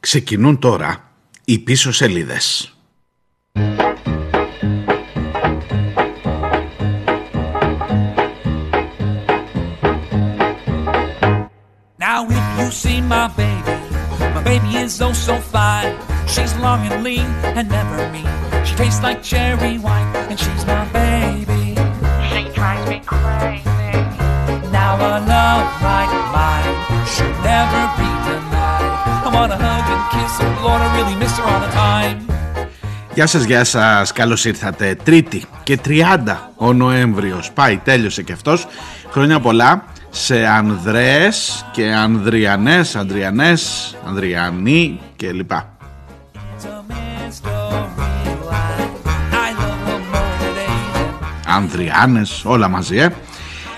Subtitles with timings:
[0.00, 1.12] Ξεκινούν τώρα
[1.44, 2.72] οι πίσω σελίδες.
[11.98, 13.78] Now if you see my baby,
[14.34, 15.92] my baby is oh so fine.
[16.32, 18.32] She's long and lean and never mean.
[18.66, 20.84] She tastes like cherry wine, and she's my
[30.68, 32.32] kiss her, Lord, I really miss her all the time.
[33.14, 34.96] Γεια σας, γεια σας, καλώς ήρθατε.
[35.04, 37.50] Τρίτη και 30 ο Νοέμβριος.
[37.54, 38.66] Πάει, τέλειωσε και αυτός.
[39.10, 45.72] Χρόνια πολλά σε Ανδρέες και Ανδριανές, Ανδριανές, Ανδριανοί και λοιπά.
[46.34, 48.90] It's a mystery line.
[49.32, 53.12] I love her more today than Ανδριάνες, όλα μαζί, ε.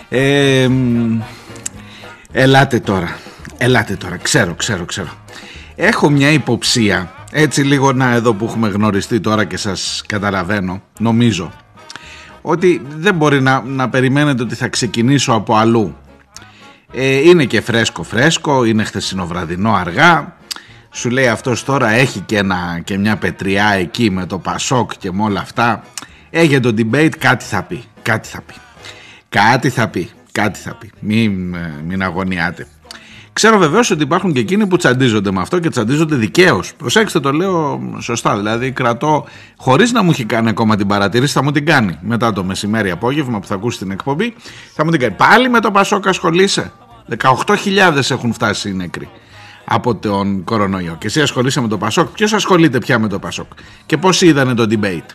[0.09, 1.21] ε μ,
[2.33, 3.17] ελάτε τώρα,
[3.59, 5.20] ελάτε τώρα, ξέρω, ξέρω, ξέρω.
[5.83, 11.53] Έχω μια υποψία, έτσι λίγο να εδώ που έχουμε γνωριστεί τώρα και σας καταλαβαίνω, νομίζω,
[12.43, 15.97] ότι δεν μπορεί να, να περιμένετε ότι θα ξεκινήσω από αλλού.
[16.93, 20.37] Ε, είναι και φρέσκο φρέσκο, είναι χθεσινοβραδινό αργά,
[20.91, 25.13] σου λέει αυτός τώρα έχει και, ένα, και μια πετριά εκεί με το Πασόκ και
[25.13, 25.85] με όλα αυτά.
[26.31, 28.55] Έγινε το debate, κάτι θα πει, κάτι θα πει.
[29.29, 30.91] Κάτι θα πει, κάτι θα πει.
[31.01, 32.67] Μην, ε, μην αγωνιάτε.
[33.33, 36.73] Ξέρω βεβαίως ότι υπάρχουν και εκείνοι που τσαντίζονται με αυτό και τσαντίζονται δικαίως.
[36.75, 38.37] Προσέξτε, το λέω σωστά.
[38.37, 42.33] Δηλαδή, κρατώ χωρίς να μου έχει κάνει ακόμα την παρατήρηση, θα μου την κάνει μετά
[42.33, 44.35] το μεσημέρι απόγευμα που θα ακούσει την εκπομπή.
[44.75, 45.15] Θα μου την κάνει.
[45.15, 46.73] Πάλι με το Πασόκ ασχολείσαι.
[47.19, 49.09] 18.000 έχουν φτάσει οι νεκροί
[49.65, 50.97] από τον κορονοϊό.
[50.99, 52.09] Και εσύ ασχολείσαι με το Πασόκ.
[52.09, 53.47] Ποιος ασχολείται πια με το Πασόκ;
[53.87, 55.15] Και πώς είδανε το debate;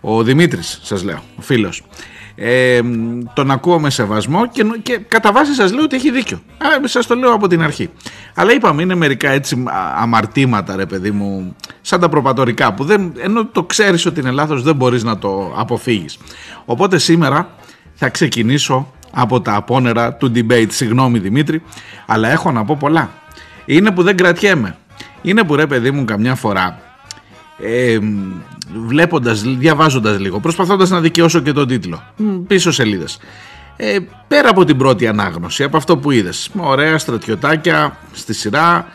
[0.00, 1.82] Ο Δημήτρης, σας λέω, ο φίλος.
[2.34, 2.80] Ε,
[3.34, 6.36] τον ακούω με σεβασμό και, νο- και κατά βάση σας λέω ότι έχει δίκιο.
[6.58, 7.90] Α, σας το λέω από την αρχή.
[8.34, 13.12] Αλλά είπαμε είναι μερικά έτσι α, αμαρτήματα ρε παιδί μου, σαν τα προπατορικά που δεν,
[13.18, 16.18] ενώ το ξέρεις ότι είναι λάθος δεν μπορείς να το αποφύγεις.
[16.64, 17.48] Οπότε σήμερα
[17.94, 20.66] θα ξεκινήσω από τα απόνερα του debate.
[20.70, 21.62] Συγγνώμη Δημήτρη,
[22.06, 23.10] αλλά έχω να πω πολλά.
[23.64, 24.76] Είναι που δεν κρατιέμαι.
[25.22, 26.80] Είναι που ρε παιδί μου καμιά φορά
[27.62, 27.98] ε,
[28.86, 33.18] βλέποντας, διαβάζοντας λίγο, προσπαθώντας να δικαιώσω και τον τίτλο, μ, πίσω σελίδες.
[33.76, 33.96] Ε,
[34.28, 38.88] πέρα από την πρώτη ανάγνωση, από αυτό που είδες, με ωραία στρατιωτάκια στη σειρά,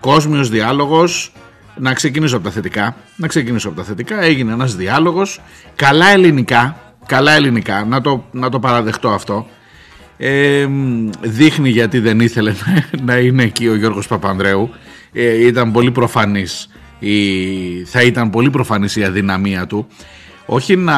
[0.00, 1.32] κόσμιος διάλογος,
[1.76, 5.40] να ξεκινήσω από τα θετικά, να ξεκινήσω από τα θετικά, έγινε ένας διάλογος,
[5.76, 9.46] καλά ελληνικά, καλά ελληνικά, να το, να το παραδεχτώ αυτό,
[10.16, 12.54] ε, μ, δείχνει γιατί δεν ήθελε
[13.06, 14.70] να είναι εκεί ο Γιώργος Παπανδρέου.
[15.12, 16.68] Ε, ήταν πολύ προφανής
[17.02, 19.86] η, θα ήταν πολύ προφανής η αδυναμία του.
[20.46, 20.96] Όχι να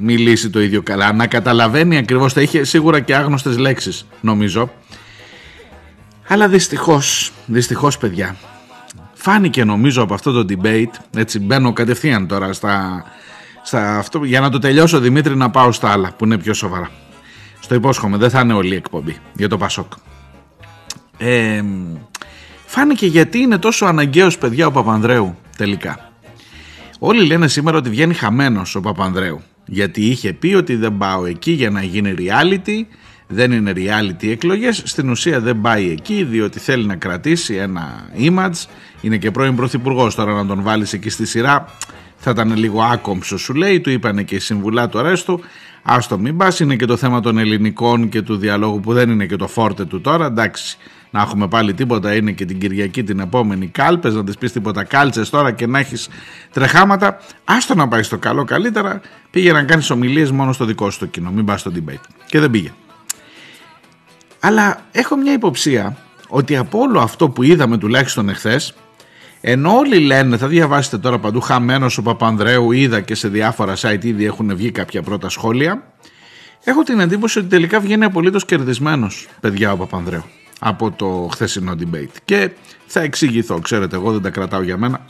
[0.00, 4.70] μιλήσει το ίδιο καλά να καταλαβαίνει ακριβώς θα είχε σίγουρα και άγνωστες λέξεις νομίζω.
[6.28, 8.36] Αλλά δυστυχώς δυστυχώς παιδιά
[9.26, 13.04] φάνηκε νομίζω από αυτό το debate έτσι μπαίνω κατευθείαν τώρα στα,
[13.62, 16.90] στα αυτό, για να το τελειώσω Δημήτρη να πάω στα άλλα που είναι πιο σοβαρά.
[17.60, 19.92] Στο υπόσχομαι, δεν θα είναι όλη η εκπομπή για το Πασόκ.
[21.18, 21.62] Ε,
[22.76, 26.12] φάνηκε γιατί είναι τόσο αναγκαίος παιδιά ο Παπανδρέου τελικά.
[26.98, 29.42] Όλοι λένε σήμερα ότι βγαίνει χαμένος ο Παπανδρέου.
[29.66, 32.86] Γιατί είχε πει ότι δεν πάω εκεί για να γίνει reality,
[33.26, 34.82] δεν είναι reality εκλογές.
[34.84, 38.66] Στην ουσία δεν πάει εκεί διότι θέλει να κρατήσει ένα image.
[39.00, 41.64] Είναι και πρώην πρωθυπουργός τώρα να τον βάλεις εκεί στη σειρά.
[42.16, 45.40] Θα ήταν λίγο άκομψο σου λέει, του είπανε και η συμβουλά του αρέστου.
[45.82, 49.26] Άστο μην πας, είναι και το θέμα των ελληνικών και του διαλόγου που δεν είναι
[49.26, 50.26] και το φόρτε του τώρα.
[50.26, 50.78] Εντάξει,
[51.16, 54.84] να έχουμε πάλι τίποτα, είναι και την Κυριακή την επόμενη κάλπες, να τις πεις τίποτα
[54.84, 56.08] κάλτσες τώρα και να έχεις
[56.52, 57.18] τρεχάματα.
[57.44, 59.00] Άστο να πάει στο καλό καλύτερα,
[59.30, 62.04] πήγε να κάνεις ομιλίες μόνο στο δικό σου το κοινό, μην πας στο debate.
[62.26, 62.72] Και δεν πήγε.
[64.40, 65.96] Αλλά έχω μια υποψία
[66.28, 68.74] ότι από όλο αυτό που είδαμε τουλάχιστον εχθές,
[69.40, 74.04] ενώ όλοι λένε, θα διαβάσετε τώρα παντού, χαμένος ο Παπανδρέου, είδα και σε διάφορα site
[74.04, 75.82] ήδη έχουν βγει κάποια πρώτα σχόλια,
[76.64, 80.24] έχω την εντύπωση ότι τελικά βγαίνει απολύτως κερδισμένος, παιδιά, ο Παπανδρέου,
[80.58, 82.16] από το χθεσινό debate.
[82.24, 82.50] Και
[82.86, 85.00] θα εξηγηθώ, ξέρετε, εγώ δεν τα κρατάω για μένα.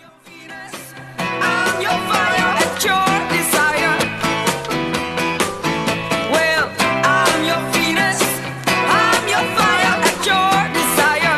[1.18, 3.94] I'm your fire at your desire.
[6.34, 6.66] Well,
[7.16, 8.20] I'm your Venus.
[9.00, 11.34] I'm your fire at your desire.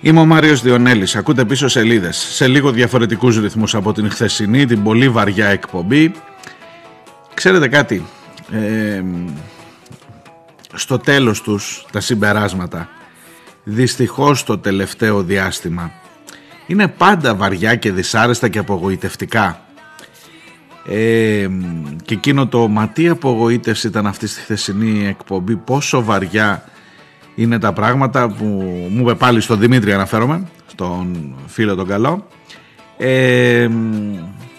[0.00, 4.82] Είμαι ο Μάριος Διονέλης, ακούτε πίσω σελίδες, σε λίγο διαφορετικούς ρυθμούς από την χθεσινή, την
[4.82, 6.12] πολύ βαριά εκπομπή.
[7.44, 8.04] Ξέρετε κάτι,
[8.52, 9.02] ε,
[10.74, 12.88] στο τέλος τους τα συμπεράσματα,
[13.64, 15.92] δυστυχώς το τελευταίο διάστημα,
[16.66, 19.60] είναι πάντα βαριά και δυσάρεστα και απογοητευτικά.
[20.88, 21.48] ε,
[22.04, 26.64] και εκείνο το μα τι απογοήτευση ήταν αυτή στη χθεσινή εκπομπή πόσο βαριά
[27.34, 28.44] είναι τα πράγματα που
[28.90, 32.26] μου είπε πάλι στον Δημήτρη αναφέρομαι στον φίλο τον καλό
[32.96, 33.68] ε,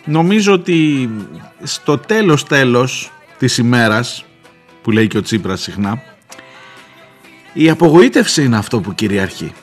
[0.06, 1.10] νομίζω ότι
[1.64, 4.26] στο τέλος τέλος της ημέρας
[4.82, 6.02] που λέει και ο Τσίπρας συχνά
[7.54, 9.54] η απογοήτευση είναι αυτό που κυριαρχεί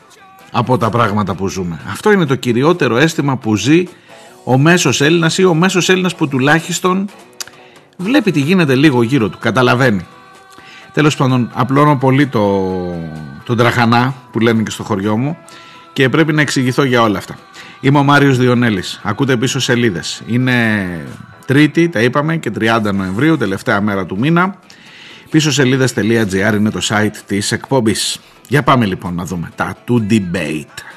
[0.50, 1.80] από τα πράγματα που ζούμε.
[1.90, 3.84] Αυτό είναι το κυριότερο αίσθημα που ζει
[4.44, 7.08] ο μέσος Έλληνας ή ο μέσος Έλληνας που τουλάχιστον
[7.96, 10.06] βλέπει τι γίνεται λίγο γύρω του, καταλαβαίνει.
[10.92, 12.74] Τέλος πάντων, απλώνω πολύ το,
[13.44, 15.36] τον τραχανά που λένε και στο χωριό μου
[15.92, 17.38] και πρέπει να εξηγηθώ για όλα αυτά.
[17.82, 20.22] Είμαι ο Μάριος Διονέλης, ακούτε πίσω σελίδες.
[20.26, 20.86] Είναι
[21.46, 24.58] Τρίτη, τα είπαμε, και 30 Νοεμβρίου, τελευταία μέρα του μήνα.
[25.30, 28.20] Πίσω σελίδες.gr είναι το site της εκπομπής.
[28.48, 30.89] Για πάμε λοιπόν να δούμε τα του debate.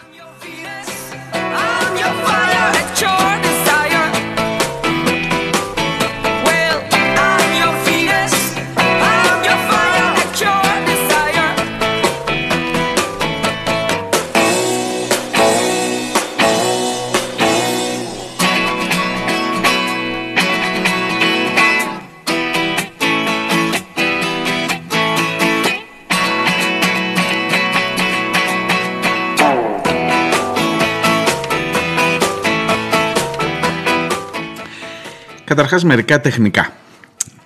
[35.53, 36.73] Καταρχάς μερικά τεχνικά.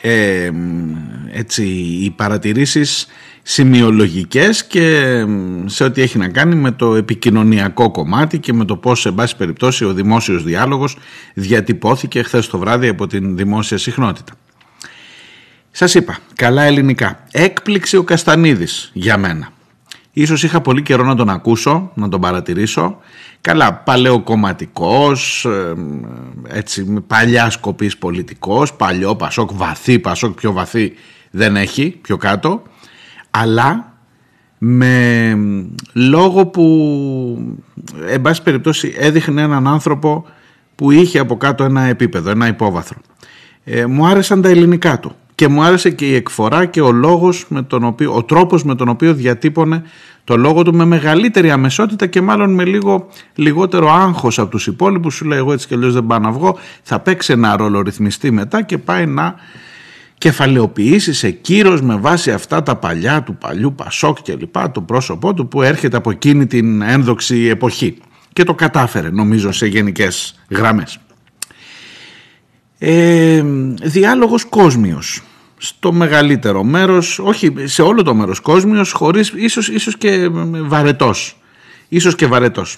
[0.01, 0.51] Ε,
[1.31, 1.63] έτσι
[2.03, 3.07] οι παρατηρήσεις
[3.41, 5.25] σημειολογικές και
[5.65, 9.35] σε ό,τι έχει να κάνει με το επικοινωνιακό κομμάτι και με το πώς σε μπάση
[9.35, 10.97] περιπτώσει ο δημόσιος διάλογος
[11.33, 14.33] διατυπώθηκε χθες το βράδυ από την δημόσια συχνότητα.
[15.71, 17.23] Σας είπα, καλά ελληνικά.
[17.31, 19.51] Έκπληξη ο Καστανίδης για μένα.
[20.19, 22.97] Ίσως είχα πολύ καιρό να τον ακούσω, να τον παρατηρήσω.
[23.41, 25.47] Καλά, παλαιοκομματικός,
[26.47, 30.93] έτσι, παλιά σκοπής πολιτικός, παλιό Πασόκ, βαθύ Πασόκ, πιο βαθύ
[31.31, 32.61] δεν έχει, πιο κάτω.
[33.31, 33.93] Αλλά
[34.57, 35.37] με
[35.93, 36.63] λόγο που,
[38.07, 40.25] εν πάση περιπτώσει, έδειχνε έναν άνθρωπο
[40.75, 42.99] που είχε από κάτω ένα επίπεδο, ένα υπόβαθρο.
[43.63, 47.45] Ε, μου άρεσαν τα ελληνικά του και μου άρεσε και η εκφορά και ο λόγος
[47.49, 49.83] με τον οποίο, ο τρόπος με τον οποίο διατύπωνε
[50.23, 55.15] το λόγο του με μεγαλύτερη αμεσότητα και μάλλον με λίγο λιγότερο άγχος από τους υπόλοιπους.
[55.15, 56.57] Σου λέει εγώ έτσι και αλλιώς δεν πάω να βγω.
[56.83, 59.35] Θα παίξει ένα ρόλο ρυθμιστή μετά και πάει να
[60.17, 65.33] κεφαλαιοποιήσεις σε κύρος με βάση αυτά τα παλιά του παλιού Πασόκ και λοιπά το πρόσωπό
[65.33, 67.97] του που έρχεται από εκείνη την ένδοξη εποχή
[68.33, 70.99] και το κατάφερε νομίζω σε γενικές γραμμές.
[72.79, 73.43] Ε,
[73.83, 75.21] διάλογος κόσμιος
[75.57, 80.29] στο μεγαλύτερο μέρος, όχι σε όλο το μέρος κόσμιος, χωρίς, ίσως, ίσως και
[80.61, 81.37] βαρετός.
[81.87, 82.77] Ίσως και βαρετός.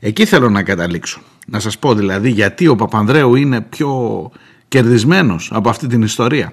[0.00, 1.20] Εκεί θέλω να καταλήξω.
[1.46, 4.30] Να σας πω δηλαδή γιατί ο Παπανδρέου είναι πιο
[4.68, 6.52] κερδισμένος από αυτή την ιστορία.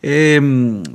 [0.00, 0.38] Ε,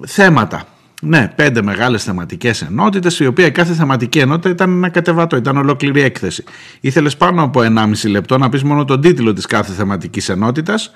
[0.08, 0.68] θέματα.
[1.02, 6.02] Ναι, πέντε μεγάλες θεματικές ενότητες, η οποία κάθε θεματική ενότητα ήταν ένα κατεβατό, ήταν ολόκληρη
[6.02, 6.44] έκθεση.
[6.80, 10.92] Ήθελες πάνω από 1,5 λεπτό να πεις μόνο τον τίτλο της κάθε θεματικής ενότητας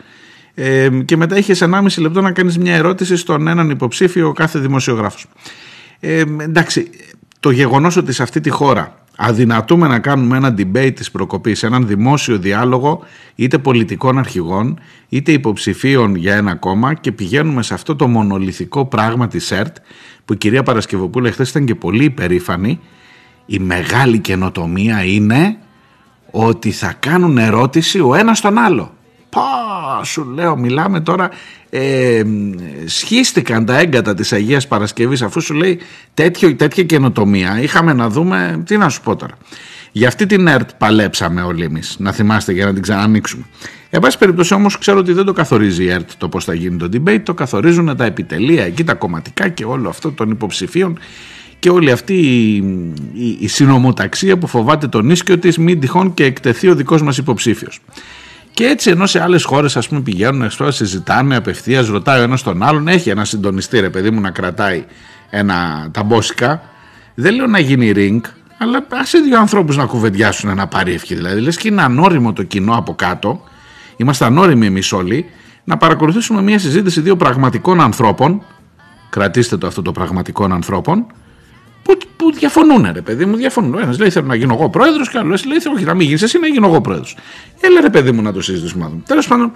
[0.56, 5.26] ε, και μετά είχε 1,5 λεπτό να κάνεις μια ερώτηση στον έναν υποψήφιο κάθε δημοσιογράφος.
[6.00, 6.90] Ε, εντάξει,
[7.40, 11.88] το γεγονός ότι σε αυτή τη χώρα αδυνατούμε να κάνουμε ένα debate της προκοπής, έναν
[11.88, 13.04] δημόσιο διάλογο
[13.36, 14.80] είτε πολιτικών αρχηγών
[15.10, 19.76] είτε υποψηφίων για ένα κόμμα και πηγαίνουμε σε αυτό το μονολυθικό πράγμα της ΕΡΤ
[20.26, 22.80] που η κυρία Παρασκευοπούλου χθες ήταν και πολύ υπερήφανη
[23.46, 25.58] η μεγάλη καινοτομία είναι
[26.32, 28.94] ότι θα κάνουν ερώτηση ο ένας τον άλλο.
[29.34, 31.30] Πα, σου λέω, μιλάμε τώρα.
[31.70, 32.24] Ε,
[32.86, 35.80] σχίστηκαν τα έγκατα της Αγίας Παρασκευής αφού σου λέει
[36.13, 37.62] τέτοιο, τέτοια καινοτομία.
[37.62, 39.34] Είχαμε να δούμε, τι να σου πω τώρα.
[39.92, 43.44] Για αυτή την ΕΡΤ παλέψαμε όλοι εμείς, να θυμάστε για να την ξανανοίξουμε.
[43.90, 46.78] Εν πάση περιπτώσει όμως ξέρω ότι δεν το καθορίζει η ΕΡΤ το πώς θα γίνει
[46.78, 51.00] το debate, το καθορίζουν τα επιτελεία εκεί, τα κομματικά και όλο αυτό των υποψηφίων
[51.60, 52.56] και όλη αυτή η,
[53.13, 57.18] η, η συνομοταξία που φοβάται τον ίσκιο της μην τυχόν και εκτεθεί ο δικός μας
[57.18, 57.80] υποψήφιος.
[58.53, 62.43] Και έτσι ενώ σε άλλες χώρες ας πούμε πηγαίνουν, εξώ συζητάνε απευθείας, ρωτάει ο ένας
[62.43, 64.86] τον άλλον, έχει ένα συντονιστή ρε παιδί μου να κρατάει
[65.29, 66.62] ένα, τα μπόσικα.
[67.15, 68.19] Δεν λέω να γίνει ring,
[68.57, 71.15] αλλά ας δύο ανθρώπους να κουβεντιάσουν ένα πάρει ευχή.
[71.15, 73.43] Δηλαδή λες και είναι ανώριμο το κοινό από κάτω,
[73.95, 75.25] είμαστε ανώριμοι εμείς όλοι,
[75.63, 78.41] να παρακολουθήσουμε μια συζήτηση δύο πραγματικών ανθρώπων.
[79.10, 81.05] Κρατήστε το αυτό το πραγματικών ανθρώπων,
[81.84, 83.82] που, που διαφωνούν, ρε παιδί μου, διαφωνούν.
[83.82, 86.40] Ένας λέει θέλω να γίνω εγώ πρόεδρος, και άλλος λέει θέλω να μην γίνεις εσύ
[86.40, 87.16] να γίνω εγώ πρόεδρος.
[87.62, 88.92] Έλα ρε παιδί μου να το συζητήσουμε.
[89.06, 89.52] Τέλος πάντων,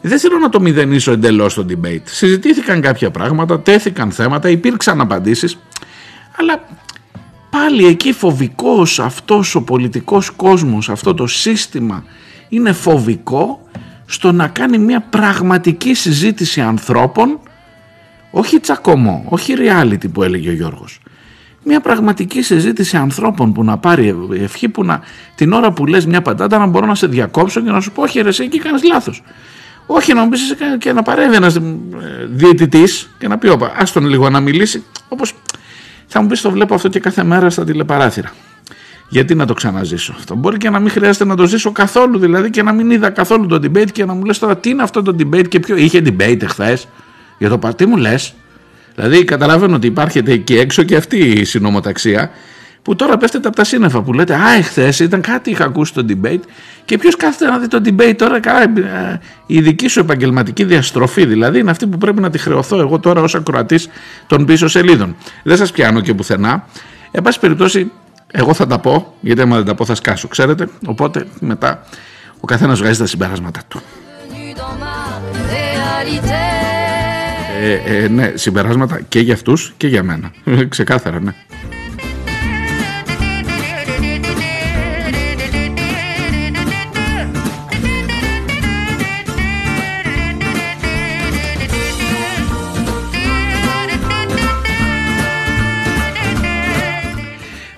[0.00, 2.02] δεν θέλω να το μηδενίσω εντελώς στο debate.
[2.04, 5.58] Συζητήθηκαν κάποια πράγματα, τέθηκαν θέματα, υπήρξαν απαντήσεις,
[6.36, 6.64] αλλά
[7.50, 12.04] πάλι εκεί φοβικός αυτός ο πολιτικός κόσμος, αυτό το σύστημα
[12.48, 13.66] είναι φοβικό
[14.06, 17.40] στο να κάνει μια πραγματική συζήτηση ανθρώπων
[18.30, 21.00] όχι τσακωμό, όχι reality που έλεγε ο Γιώργος
[21.64, 25.00] μια πραγματική συζήτηση ανθρώπων που να πάρει ευχή που να
[25.34, 28.02] την ώρα που λες μια πατάτα να μπορώ να σε διακόψω και να σου πω
[28.02, 29.22] όχι ρε εσύ εκεί κάνεις λάθος
[29.86, 31.60] όχι να μου πεις και να παρέμβει ένας ε,
[32.30, 35.34] διαιτητής και να πει όπα άστον λίγο να μιλήσει όπως
[36.06, 38.32] θα μου πεις το βλέπω αυτό και κάθε μέρα στα τηλεπαράθυρα
[39.12, 42.50] γιατί να το ξαναζήσω αυτό; Μπορεί και να μην χρειάζεται να το ζήσω καθόλου, δηλαδή
[42.50, 45.02] και να μην είδα καθόλου το debate και να μου λες τώρα τι είναι αυτό
[45.02, 45.76] το debate και ποιο.
[45.76, 46.88] Είχε debate εχθές
[47.38, 48.34] για το παρτί μου λες;
[48.94, 52.30] Δηλαδή καταλαβαίνω ότι υπάρχει εκεί έξω και αυτή η συνομοταξία
[52.82, 56.06] που τώρα πέφτεται από τα σύννεφα που λέτε Α, εχθές ήταν κάτι είχα ακούσει το
[56.08, 56.40] debate
[56.84, 58.40] και ποιος κάθεται να δει το debate τώρα.
[58.40, 62.78] Καλά, ε, η δική σου επαγγελματική διαστροφή δηλαδή είναι αυτή που πρέπει να τη χρεωθώ
[62.80, 63.88] εγώ τώρα ως ακροατής
[64.26, 65.16] των πίσω σελίδων.
[65.42, 66.66] Δεν σας πιάνω και πουθενά.
[67.10, 67.90] Εν πάση περιπτώσει,
[68.26, 70.68] εγώ θα τα πω, γιατί άμα δεν τα πω θα σκάσω, ξέρετε.
[70.86, 71.82] Οπότε μετά
[72.40, 73.82] ο καθένας βγάζει τα συμπεράσματα του.
[77.64, 80.32] Ε, ε, ναι, συμπεράσματα και για αυτούς και για μένα.
[80.68, 81.34] Ξεκάθαρα, ναι.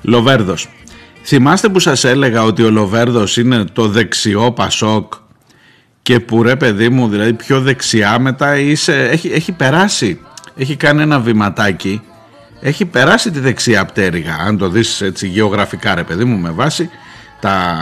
[0.02, 0.68] Λοβέρδος.
[1.22, 5.12] Θυμάστε που σας έλεγα ότι ο Λοβέρδος είναι το δεξιό Πασόκ
[6.04, 10.20] και που ρε παιδί μου δηλαδή πιο δεξιά μετά είσαι, έχει, έχει περάσει,
[10.56, 12.02] έχει κάνει ένα βηματάκι,
[12.60, 16.90] έχει περάσει τη δεξιά πτέρυγα αν το δεις έτσι γεωγραφικά ρε παιδί μου με βάση
[17.40, 17.76] τα,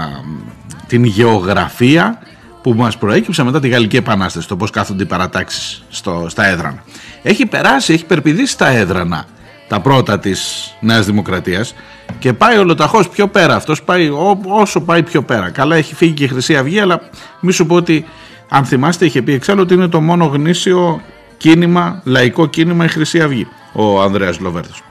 [0.87, 2.19] την γεωγραφία
[2.63, 6.85] που μας προέκυψε μετά τη Γαλλική Επανάσταση, το πώς κάθονται οι παρατάξεις στο, στα έδρανα.
[7.23, 9.27] Έχει περάσει, έχει περπηδήσει τα έδρανα
[9.69, 11.75] τα πρώτα της Νέας Δημοκρατίας
[12.23, 13.55] και πάει ολοταχώς πιο πέρα.
[13.55, 14.11] Αυτός πάει
[14.49, 15.51] όσο πάει πιο πέρα.
[15.51, 17.01] Καλά έχει φύγει και η Χρυσή Αυγή αλλά
[17.41, 18.05] μη σου πω ότι
[18.49, 21.03] αν θυμάστε είχε πει εξάλλου ότι είναι το μόνο γνήσιο
[21.37, 24.83] κίνημα, λαϊκό κίνημα η Χρυσή Αυγή ο Ανδρέας Λοβέρδος.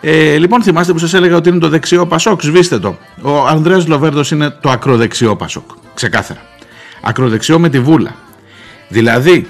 [0.00, 2.96] Ε, λοιπόν θυμάστε που σας έλεγα ότι είναι το δεξιό Πασόκ, σβήστε το.
[3.22, 6.40] Ο Ανδρέας Λοβέρδος είναι το ακροδεξιό Πασόκ, ξεκάθαρα.
[7.02, 8.14] Ακροδεξιό με τη βούλα.
[8.88, 9.46] Δηλαδή,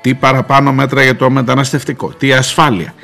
[0.00, 2.94] τι παραπάνω μέτρα για το μεταναστευτικό, τι ασφάλεια,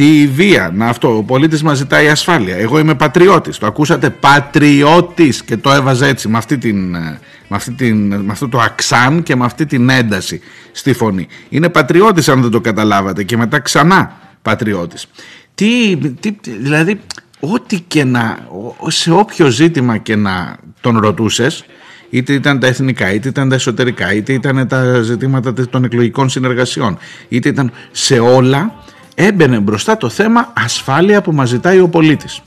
[0.00, 2.56] τι βία, να αυτό, ο πολίτης μας ζητάει ασφάλεια.
[2.56, 7.72] Εγώ είμαι πατριώτης, το ακούσατε, πατριώτης και το έβαζε έτσι με, αυτή την, με, αυτή
[7.72, 10.40] την, με αυτό το αξάν και με αυτή την ένταση
[10.72, 11.26] στη φωνή.
[11.48, 15.06] Είναι πατριώτης αν δεν το καταλάβατε και μετά ξανά πατριώτης.
[15.54, 17.00] Τι, τι, δηλαδή,
[17.40, 18.38] ό,τι και να,
[18.86, 21.64] σε όποιο ζήτημα και να τον ρωτούσες,
[22.10, 26.98] είτε ήταν τα εθνικά, είτε ήταν τα εσωτερικά, είτε ήταν τα ζητήματα των εκλογικών συνεργασιών,
[27.28, 28.74] είτε ήταν σε όλα
[29.14, 32.42] έμπαινε μπροστά το θέμα ασφάλεια που μας ζητάει ο πολίτης.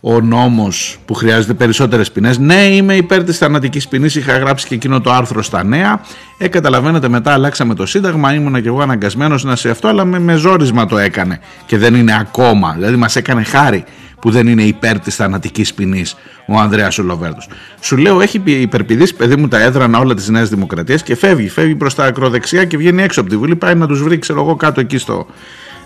[0.00, 4.74] Ο νόμος που χρειάζεται περισσότερες ποινές, ναι είμαι υπέρ της θανατικής ποινής, είχα γράψει και
[4.74, 6.00] εκείνο το άρθρο στα νέα,
[6.38, 10.18] ε καταλαβαίνετε μετά αλλάξαμε το σύνταγμα, ήμουνα και εγώ αναγκασμένος να σε αυτό, αλλά με,
[10.18, 13.84] με ζόρισμα το έκανε και δεν είναι ακόμα, δηλαδή μας έκανε χάρη
[14.20, 16.16] που δεν είναι υπέρ της θανατικής ποινής
[16.46, 17.48] ο Ανδρέας Ολοβέρδος.
[17.80, 21.74] Σου λέω, έχει υπερπηδήσει παιδί μου τα έδρανα όλα της Νέας Δημοκρατίας και φεύγει, φεύγει
[21.74, 23.56] προς τα ακροδεξιά και βγαίνει έξω από τη Βουλή.
[23.56, 25.26] Πάει να τους βρει, ξέρω εγώ, κάτω εκεί στο,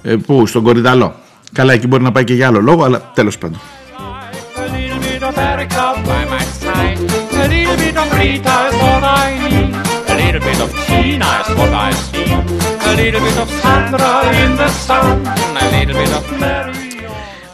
[0.03, 1.15] ε, πού, στον Κορυδαλό.
[1.53, 3.61] Καλά, εκεί μπορεί να πάει και για άλλο λόγο, αλλά τέλος πάντων.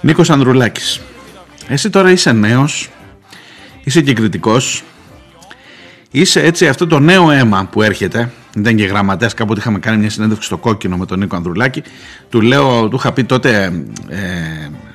[0.01, 1.01] Νίκος Ανδρουλάκης
[1.69, 2.89] Εσύ τώρα είσαι νέος
[3.85, 4.83] Είσαι και κριτικός
[6.11, 9.35] Είσαι έτσι αυτό το νέο αίμα που έρχεται ήταν και γραμματέας.
[9.35, 11.83] Κάποτε είχαμε κάνει μια συνέντευξη στο κόκκινο με τον Νίκο Ανδρουλάκη.
[12.29, 13.65] Του λέω, του είχα πει τότε,
[14.09, 14.19] ε,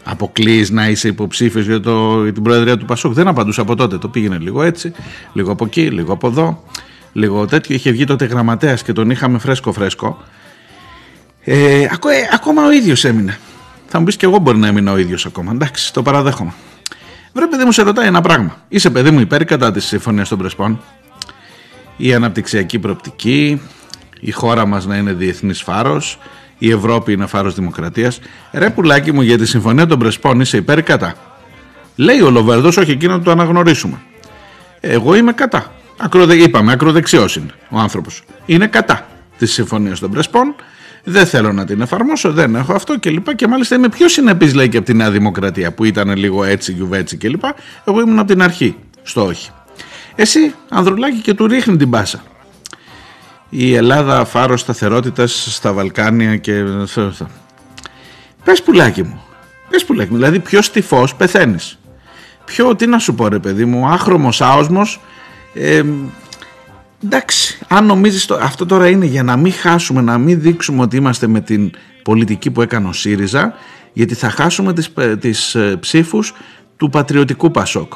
[0.03, 1.79] αποκλείς να είσαι υποψήφιος για,
[2.23, 3.13] για την Προεδρία του Πασόκ.
[3.13, 3.97] Δεν απαντούσα από τότε.
[3.97, 4.93] Το πήγαινε λίγο έτσι,
[5.33, 6.63] λίγο από εκεί, λίγο από εδώ.
[7.13, 7.75] Λίγο τέτοιο.
[7.75, 10.23] Είχε βγει τότε γραμματέας και τον είχαμε φρέσκο-φρέσκο.
[11.43, 13.37] Ε, ακό, ε, ακόμα ο ίδιος έμεινε.
[13.87, 15.51] Θα μου πεις και εγώ μπορεί να έμεινα ο ίδιος ακόμα.
[15.51, 16.53] Εντάξει, το παραδέχομαι.
[17.33, 18.57] Βρε παιδί μου, σε ρωτάει ένα πράγμα.
[18.67, 20.81] Είσαι παιδί μου υπέρ κατά της συμφωνίας των Πρεσπών;
[21.97, 23.61] Η αναπτυξιακή προπτική,
[24.19, 26.17] η χώρα μας να είναι διεθνής φάρος,
[26.57, 28.19] η Ευρώπη είναι φάρος δημοκρατίας.
[28.51, 31.15] Ρε πουλάκι μου για τη συμφωνία των Πρεσπών είσαι υπέρ κατά;
[31.95, 34.01] Λέει ο Λοβέρδος, όχι εκείνο να το αναγνωρίσουμε.
[34.79, 35.71] Εγώ είμαι κατά.
[35.97, 36.35] Ακροδε...
[36.35, 38.23] Είπαμε, ακροδεξιός είναι ο άνθρωπος.
[38.45, 40.55] Είναι κατά της συμφωνίας των Πρεσπών.
[41.03, 43.35] Δεν θέλω να την εφαρμόσω, δεν έχω αυτό κλπ.
[43.35, 46.71] Και μάλιστα είμαι πιο συνεπής, λέει και από τη Νέα Δημοκρατία που ήταν λίγο έτσι,
[46.71, 47.43] γιουβέτσι κλπ.
[47.85, 49.49] Εγώ ήμουν από την αρχή στο όχι.
[50.15, 52.23] Εσύ, Ανδρουλάκη, και του ρίχνει την πάσα.
[53.49, 56.63] Η Ελλάδα φάρος σταθερότητας στα Βαλκάνια και...
[58.43, 59.23] Πες πουλάκι μου.
[59.69, 60.17] Πες πουλάκι μου.
[60.17, 61.77] Δηλαδή πιο στιφός πεθαίνεις.
[62.45, 64.99] Πιο, τι να σου πω ρε παιδί μου, άχρωμος άοσμος,
[65.53, 65.83] ε,
[67.03, 70.95] Εντάξει, αν νομίζεις το, αυτό τώρα είναι για να μην χάσουμε, να μην δείξουμε ότι
[70.95, 71.71] είμαστε με την
[72.03, 73.53] πολιτική που έκανε ο ΣΥΡΙΖΑ,
[73.93, 76.33] γιατί θα χάσουμε τις, τις ε, ψήφους
[76.77, 77.93] του πατριωτικού Πασόκ.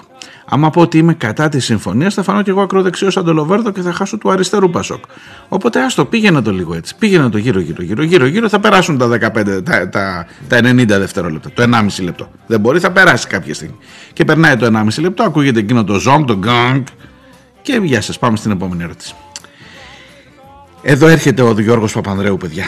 [0.49, 3.71] Άμα πω ότι είμαι κατά της συμφωνίας, θα φανώ και εγώ ακροδεξιός σαν το Λοβέρδο
[3.71, 5.03] και θα χάσω του αριστερού Πασόκ.
[5.47, 6.95] Οπότε άστο, πήγαινε το λίγο έτσι.
[6.99, 10.85] Πήγαινε το γύρω, γύρω, γύρω, γύρω, γύρω, θα περάσουν τα, 15, τα, τα, τα 90
[10.87, 11.51] δευτερόλεπτα.
[11.53, 12.31] Το 1,5 λεπτό.
[12.47, 13.77] Δεν μπορεί, θα περάσει κάποια στιγμή.
[14.13, 16.85] Και περνάει το 1,5 λεπτό, ακούγεται εκείνο το γκονγκ, το γκάγκ.
[17.67, 19.13] Και γεια σας, πάμε στην επόμενη ερώτηση.
[20.81, 22.65] Εδώ έρχεται ο Γιώργος Παπανδρέου, παιδιά.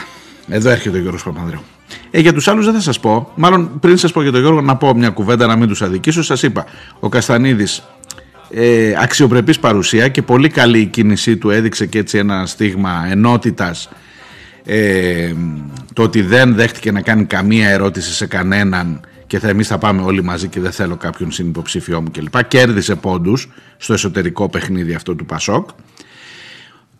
[0.49, 1.59] Εδώ έρχεται ο Γιώργος Παπανδρέου.
[2.11, 3.31] Ε, για τους άλλους δεν θα σας πω.
[3.35, 6.23] Μάλλον πριν σας πω για τον Γιώργο, να πω μια κουβέντα να μην τους αδικήσω.
[6.23, 6.65] Σας είπα,
[6.99, 7.83] ο Καστανίδης
[8.49, 13.89] ε, αξιοπρεπής παρουσία και πολύ καλή η κίνησή του έδειξε και έτσι ένα στίγμα ενότητας
[14.65, 15.33] ε,
[15.93, 20.01] το ότι δεν δέχτηκε να κάνει καμία ερώτηση σε κανέναν και θα εμείς θα πάμε
[20.01, 22.43] όλοι μαζί και δεν θέλω κάποιον συνυποψήφιό μου κλπ.
[22.43, 25.69] Κέρδισε πόντους στο εσωτερικό παιχνίδι αυτό του Πασόκ.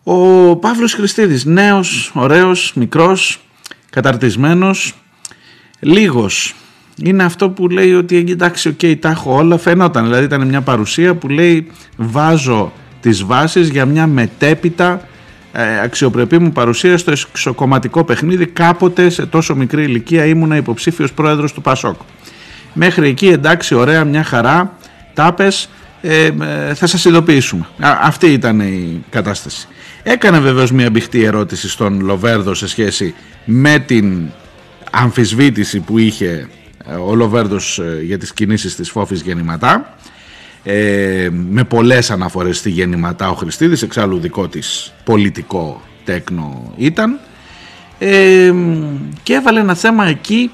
[0.02, 3.40] Ο Παύλος Χριστίδης, νέος, ωραίος, μικρός,
[3.90, 4.94] καταρτισμένος,
[5.80, 6.54] λίγος.
[6.96, 9.58] Είναι αυτό που λέει ότι εντάξει, ok, okay, τα έχω όλα.
[9.58, 15.08] Φαινόταν, δηλαδή ήταν μια παρουσία που λέει βάζω τις βάσεις για μια μετέπειτα
[15.52, 18.46] ε, αξιοπρεπή μου παρουσία στο εξοκομματικό παιχνίδι.
[18.46, 21.96] Κάποτε σε τόσο μικρή ηλικία ήμουνα υποψήφιος πρόεδρος του Πασόκ.
[22.72, 24.76] Μέχρι εκεί εντάξει, ωραία, μια χαρά,
[25.14, 25.68] τάπες,
[26.02, 27.66] ε, ε, θα σας ειδοποιήσουμε.
[27.80, 29.68] αυτή ήταν η κατάσταση.
[30.02, 34.30] Έκανε βεβαίως μια μπηχτή ερώτηση στον Λοβέρδο σε σχέση με την
[34.90, 36.48] αμφισβήτηση που είχε
[36.86, 39.94] ε, ο Λοβέρδος ε, για τις κινήσεις της Φόφης Γεννηματά
[40.62, 47.18] ε, με πολλές αναφορές στη Γεννηματά ο Χριστίδης εξάλλου δικό της πολιτικό τέκνο ήταν
[47.98, 48.52] ε,
[49.22, 50.50] και έβαλε ένα θέμα εκεί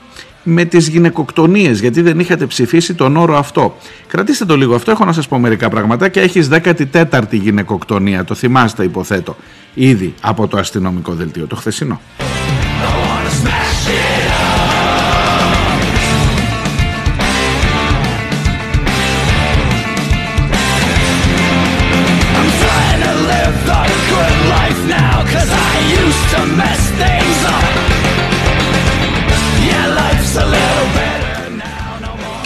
[0.49, 3.77] με τις γυναικοκτονίες γιατί δεν είχατε ψηφίσει τον όρο αυτό.
[4.07, 8.35] Κρατήστε το λίγο αυτό έχω να σας πω μερικά πράγματα και έχεις 14η γυναικοκτονία το
[8.35, 9.37] θυμάστε υποθέτω
[9.75, 12.01] ήδη από το αστυνομικό δελτίο το χθεσινό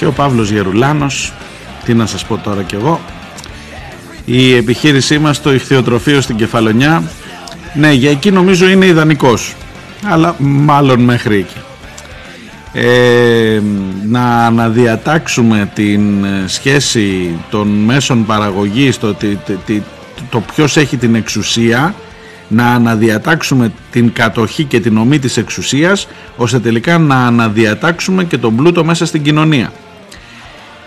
[0.00, 1.32] και ο Παύλος Γερουλάνος
[1.84, 3.00] τι να σας πω τώρα κι εγώ.
[4.24, 7.02] Η επιχείρησή μας στο ηχθειοτροφείο στην Κεφαλονιά
[7.74, 9.54] ναι για εκεί νομίζω είναι ιδανικός
[10.04, 11.56] αλλά μάλλον μέχρι εκεί.
[12.72, 13.60] Ε,
[14.08, 19.82] να αναδιατάξουμε την σχέση των μέσων παραγωγής το, το, το,
[20.30, 21.94] το ποιος έχει την εξουσία
[22.48, 28.56] να αναδιατάξουμε την κατοχή και την ομή της εξουσίας ώστε τελικά να αναδιατάξουμε και τον
[28.56, 29.72] πλούτο μέσα στην κοινωνία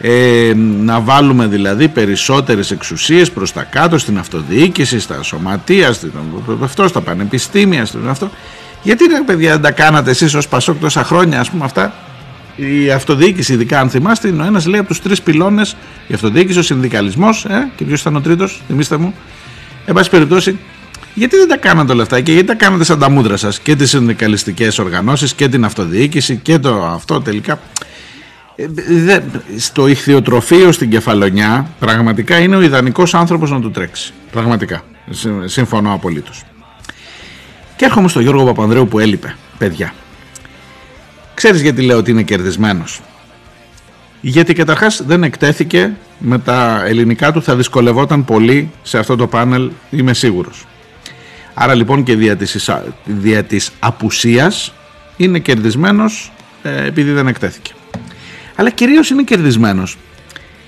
[0.05, 6.11] ε, να βάλουμε δηλαδή περισσότερες εξουσίες προς τα κάτω στην αυτοδιοίκηση, στα σωματεία, στην,
[6.63, 8.29] αυτό, στα πανεπιστήμια, στην αυτό.
[8.83, 11.93] Γιατί ρε παιδιά δεν τα κάνατε εσείς ως Πασόκ τόσα χρόνια ας πούμε αυτά;
[12.55, 15.75] Η αυτοδιοίκηση, ειδικά αν θυμάστε, είναι ο ένας λέει από τους τρεις πυλώνες
[16.07, 19.13] η αυτοδιοίκηση, ο συνδικαλισμός ε, και ποιος ήταν ο τρίτος, θυμίστε μου.
[19.85, 20.59] Εν πάση περιπτώσει,
[21.13, 23.75] γιατί δεν τα κάνατε όλα αυτά και γιατί τα κάνατε σαν τα μούδρα σας και
[23.75, 27.57] τις συνδικαλιστικές οργανώσεις και την αυτοδιοίκηση και το αυτό τελικά; ε,
[29.57, 34.13] στο ηχθειοτροφείο στην Κεφαλονιά πραγματικά είναι ο ιδανικός άνθρωπος να του τρέξει.
[34.31, 34.83] Πραγματικά.
[35.45, 36.43] Συμφωνώ απολύτως.
[37.75, 39.93] Και έρχομαι στο Γιώργο Παπανδρέου που έλειπε, παιδιά.
[41.33, 43.01] Ξέρεις γιατί λέω ότι είναι κερδισμένος;
[44.21, 49.71] Γιατί καταρχάς δεν εκτέθηκε με τα ελληνικά του θα δυσκολευόταν πολύ σε αυτό το πάνελ,
[49.89, 50.65] είμαι σίγουρος.
[51.53, 52.69] Άρα λοιπόν και δια της,
[53.05, 54.73] δια της απουσίας
[55.17, 56.31] είναι κερδισμένος
[56.63, 57.73] ε, επειδή δεν εκτέθηκε
[58.55, 59.97] αλλά κυρίως είναι κερδισμένος.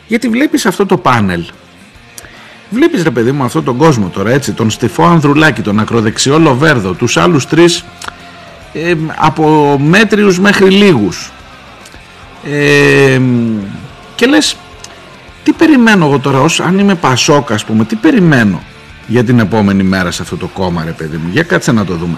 [0.07, 1.45] Γιατί βλέπεις αυτό το πάνελ.
[2.69, 6.93] Βλέπεις ρε παιδί μου αυτόν τον κόσμο τώρα έτσι τον Στυφό Ανδρουλάκη, τον ακροδεξιό Λοβέρδο
[6.93, 7.85] τους άλλους τρεις
[8.73, 11.31] ε, από μέτριους μέχρι λίγους.
[12.49, 13.21] Ε,
[14.15, 14.57] και λες
[15.43, 18.63] τι περιμένω εγώ τώρα ως αν είμαι Πασόκ ας πούμε τι περιμένω
[19.07, 21.29] για την επόμενη μέρα σε αυτό το κόμμα ρε παιδί μου.
[21.31, 22.17] Για κάτσε να το δούμε.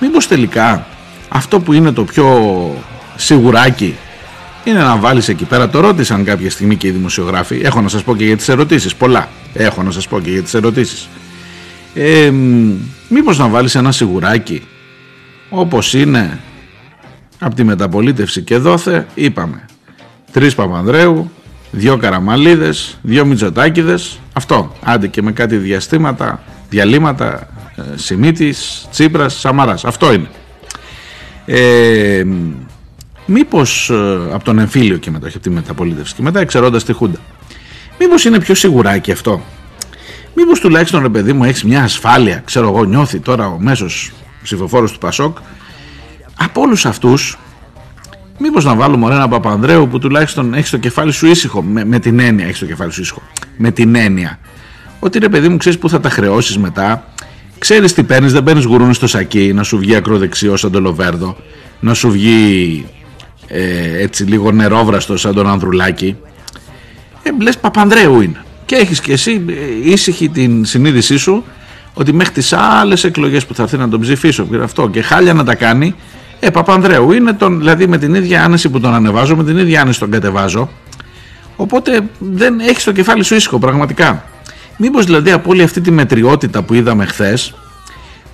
[0.00, 0.86] Μήπως τελικά
[1.28, 2.26] αυτό που είναι το πιο
[3.16, 3.96] σιγουράκι
[4.66, 5.68] είναι να βάλεις εκεί πέρα.
[5.68, 7.60] Το ρώτησαν κάποια στιγμή και οι δημοσιογράφοι.
[7.64, 8.94] Έχω να σας πω και για τις ερωτήσεις.
[8.94, 9.28] Πολλά.
[9.52, 11.08] Έχω να σας πω και για τις ερωτήσεις.
[11.94, 12.30] Ε,
[13.08, 14.62] Μήπως να βάλεις ένα σιγουράκι
[15.50, 16.40] όπως είναι
[17.38, 19.64] από τη μεταπολίτευση και δόθε, είπαμε.
[20.32, 21.30] Τρεις Παπανδρέου,
[21.70, 24.18] δύο Καραμαλίδες, δύο Μητσοτάκηδες.
[24.32, 24.72] Αυτό.
[24.82, 29.84] Άντε και με κάτι διαστήματα, διαλύματα, ε, Σιμίτης, Τσίπρας, Σαμαράς.
[29.84, 30.28] Αυτό είναι.
[31.46, 32.24] Ε,
[33.26, 33.94] Μήπως ε,
[34.32, 37.18] από τον εμφύλιο και μετά, όχι από τη μεταπολίτευση και μετά εξαιρώντας τη Χούντα.
[37.98, 39.42] Μήπως είναι πιο σιγουράκι αυτό;
[40.34, 44.12] Μήπως τουλάχιστον ρε παιδί μου έχεις μια ασφάλεια, ξέρω εγώ, νιώθει τώρα ο μέσος
[44.42, 45.36] ψηφοφόρος του Πασόκ.
[46.36, 47.38] Από όλους αυτούς,
[48.38, 51.62] μήπως να βάλουμε ωραία ένα Παπανδρέου που τουλάχιστον έχει το κεφάλι σου ήσυχο.
[51.62, 53.22] Με, με την έννοια έχεις το κεφάλι σου ήσυχο.
[53.56, 54.38] Με την έννοια
[55.00, 57.04] ότι ρε παιδί μου ξέρεις πού θα τα χρεώσεις μετά.
[57.58, 61.36] Ξέρεις τι παίρνεις, δεν παίρνεις γουρούνι στο σακί να σου βγει ακροδεξιός σαν το Λοβέρδο,
[61.80, 62.86] να σου βγει
[63.48, 66.16] ε, έτσι λίγο νερόβραστο σαν τον Ανδρουλάκη.
[67.22, 68.44] Ε, λες Παπανδρέου είναι.
[68.64, 71.44] Και έχεις και εσύ ε, ήσυχη την συνείδησή σου
[71.94, 75.32] ότι μέχρι τις άλλες εκλογές που θα έρθει να τον ψηφίσω και αυτό και χάλια
[75.32, 75.94] να τα κάνει
[76.40, 79.80] ε, Παπανδρέου είναι τον, δηλαδή με την ίδια άνεση που τον ανεβάζω, με την ίδια
[79.80, 80.70] άνεση τον κατεβάζω.
[81.56, 84.24] Οπότε δεν έχεις το κεφάλι σου ήσυχο πραγματικά.
[84.76, 87.54] Μήπως δηλαδή από όλη αυτή τη μετριότητα που είδαμε χθες,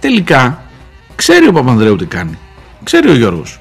[0.01, 0.63] τελικά
[1.15, 2.39] ξέρει ο Παπανδρέου τι κάνει.
[2.83, 3.61] Ξέρει ο Γιώργος.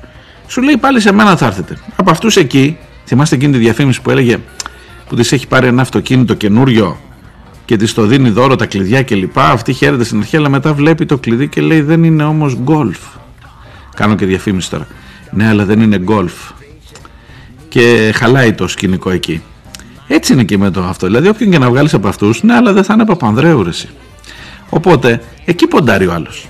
[0.52, 1.78] Σου λέει πάλι σε μένα θα έρθετε.
[1.96, 4.38] Από αυτούς εκεί, θυμάστε εκείνη τη διαφήμιση που έλεγε
[5.08, 6.98] που της έχει πάρει ένα αυτοκίνητο καινούριο
[7.66, 9.40] και της το δίνει δώρο τα κλειδιά κλπ.
[9.40, 13.00] Αυτή χαίρεται στην αρχή, αλλά μετά βλέπει το κλειδί και λέει δεν είναι όμως γκολφ.
[13.96, 14.88] Κάνω και διαφήμιση τώρα.
[15.32, 16.34] Ναι, αλλά δεν είναι γκολφ.
[17.68, 19.42] Και χαλάει το σκηνικό εκεί.
[20.08, 21.08] Έτσι είναι και με το αυτό.
[21.08, 23.72] Δηλαδή, όποιον και να βγάλεις από αυτούς, ναι, αλλά δεν θα είναι Παπανδρέου, ρε,
[24.70, 26.48] Οπότε, εκεί ποντάρει ο άλλος.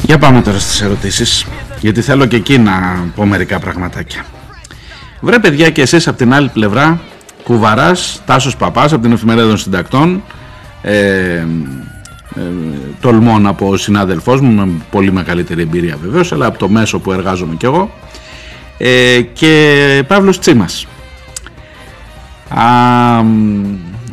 [0.00, 1.46] Για πάμε τώρα στις ερωτήσεις
[1.80, 2.72] γιατί θέλω και εκεί να
[3.14, 4.24] πω μερικά πραγματάκια.
[5.20, 7.00] Βρε παιδιά και εσείς από την άλλη πλευρά
[7.44, 10.22] Κουβαράς, Τάσος Παπάς από την εφημερίδα των συντακτών
[10.82, 11.46] ε, ε,
[13.00, 17.12] τολμώ να πω συνάδελφός μου με πολύ μεγαλύτερη εμπειρία βεβαίως αλλά από το μέσο που
[17.12, 17.90] εργάζομαι κι εγώ.
[18.78, 20.86] Ε, και Παύλος Τσίμας.
[22.48, 23.18] Α,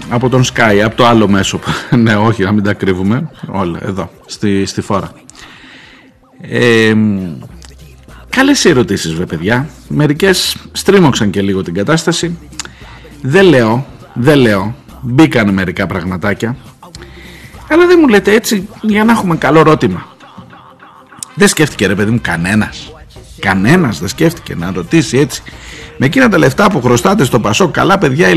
[0.09, 1.59] από τον Sky, από το άλλο μέσο
[2.03, 3.29] ναι όχι να μην τα κρύβουμε.
[3.47, 5.11] Όλα εδώ στη, στη φόρα.
[6.41, 6.95] Ε,
[8.29, 9.69] καλές ερωτήσεις βέβαια παιδιά.
[9.87, 12.37] Μερικές στρίμωξαν και λίγο την κατάσταση.
[13.21, 16.55] Δεν λέω δεν λέω μπήκαν μερικά πραγματάκια
[17.69, 20.05] αλλά δεν μου λέτε έτσι για να έχουμε καλό ρώτημα.
[21.33, 22.89] Δεν σκέφτηκε ρε παιδί μου κανένας.
[23.39, 25.43] Κανένας δεν σκέφτηκε να ρωτήσει έτσι.
[25.97, 28.29] Με εκείνα τα λεφτά που χρωστάτε στο Πασό, καλά παιδιά,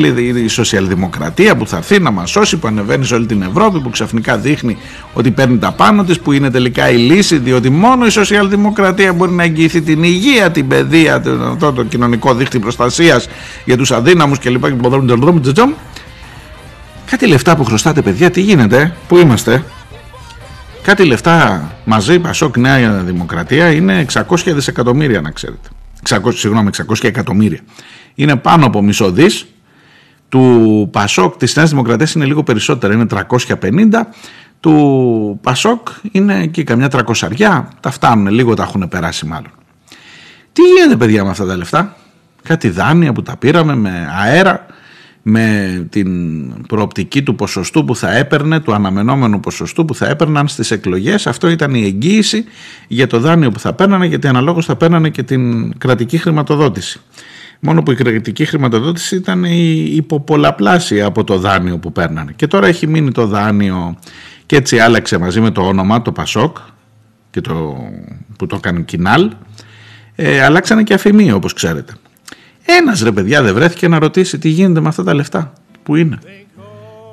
[0.45, 3.91] η σοσιαλδημοκρατία που θα έρθει να μας σώσει, που ανεβαίνει σε όλη την Ευρώπη, που
[3.91, 4.79] ξαφνικά δείχνει
[5.13, 9.33] ότι παίρνει τα πάνω της, που είναι τελικά η λύση, διότι μόνο η σοσιαλδημοκρατία μπορεί
[9.33, 11.21] να εγγυηθεί την υγεία, την παιδεία,
[11.59, 13.29] το, το κοινωνικό δίχτυ προστασίας
[13.65, 14.65] για τους αδύναμους κλπ.
[17.11, 19.65] Κάτι λεφτά που χρωστάτε, παιδιά, τι γίνεται, πού είμαστε;
[20.83, 25.69] Κάτι λεφτά μαζί, Πασόκ Νέα Δημοκρατία, είναι 600 δισεκατομμύρια να ξέρετε.
[26.09, 27.61] 600, συγγνώμη, 600 εκατομμύρια.
[28.15, 29.47] Είναι πάνω από μισό δις.
[30.29, 34.07] Του Πασόκ της Νέας Δημοκρατίας είναι λίγο περισσότερα, είναι 350.
[34.61, 37.69] Του Πασόκ είναι εκεί καμιά τρακοσαριά.
[37.81, 39.51] Τα φτάνουν, λίγο τα έχουν περάσει μάλλον.
[40.53, 41.97] Τι γίνεται παιδιά με αυτά τα λεφτά;
[42.43, 44.67] Κάτι δάνεια που τα πήραμε με αέρα
[45.31, 46.11] με την
[46.67, 51.27] προοπτική του ποσοστού που θα έπαιρνε, του αναμενόμενου ποσοστού που θα έπαιρναν στις εκλογές.
[51.27, 52.45] Αυτό ήταν η εγγύηση
[52.89, 57.01] για το δάνειο που θα παίρνανε γιατί αναλόγως θα παίρνανε και την κρατική χρηματοδότηση.
[57.61, 62.33] Μόνο που η κρατική χρηματοδότηση ήταν η υποπολαπλάσια από το δάνειο που παίρνανε.
[62.37, 63.99] Και τώρα έχει μείνει το δάνειο
[64.47, 66.57] και έτσι άλλαξε μαζί με το όνομα, το Πασόκ,
[67.31, 67.77] και το,
[68.39, 69.31] που το έκανε Κινάλ,
[70.15, 71.93] ε, αλλάξανε και αφημί όπως ξέρετε.
[72.71, 75.53] Ένας ρε παιδιά δεν βρέθηκε να ρωτήσει τι γίνεται με αυτά τα λεφτά
[75.83, 76.19] που είναι.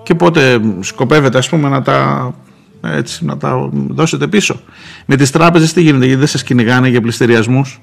[0.04, 2.34] Και πότε σκοπεύετε ας πούμε να τα,
[2.82, 4.60] έτσι, να τα δώσετε πίσω.
[5.06, 7.82] Με τις τράπεζες τι γίνεται γιατί δεν σας κυνηγάνε για πληστηριασμούς.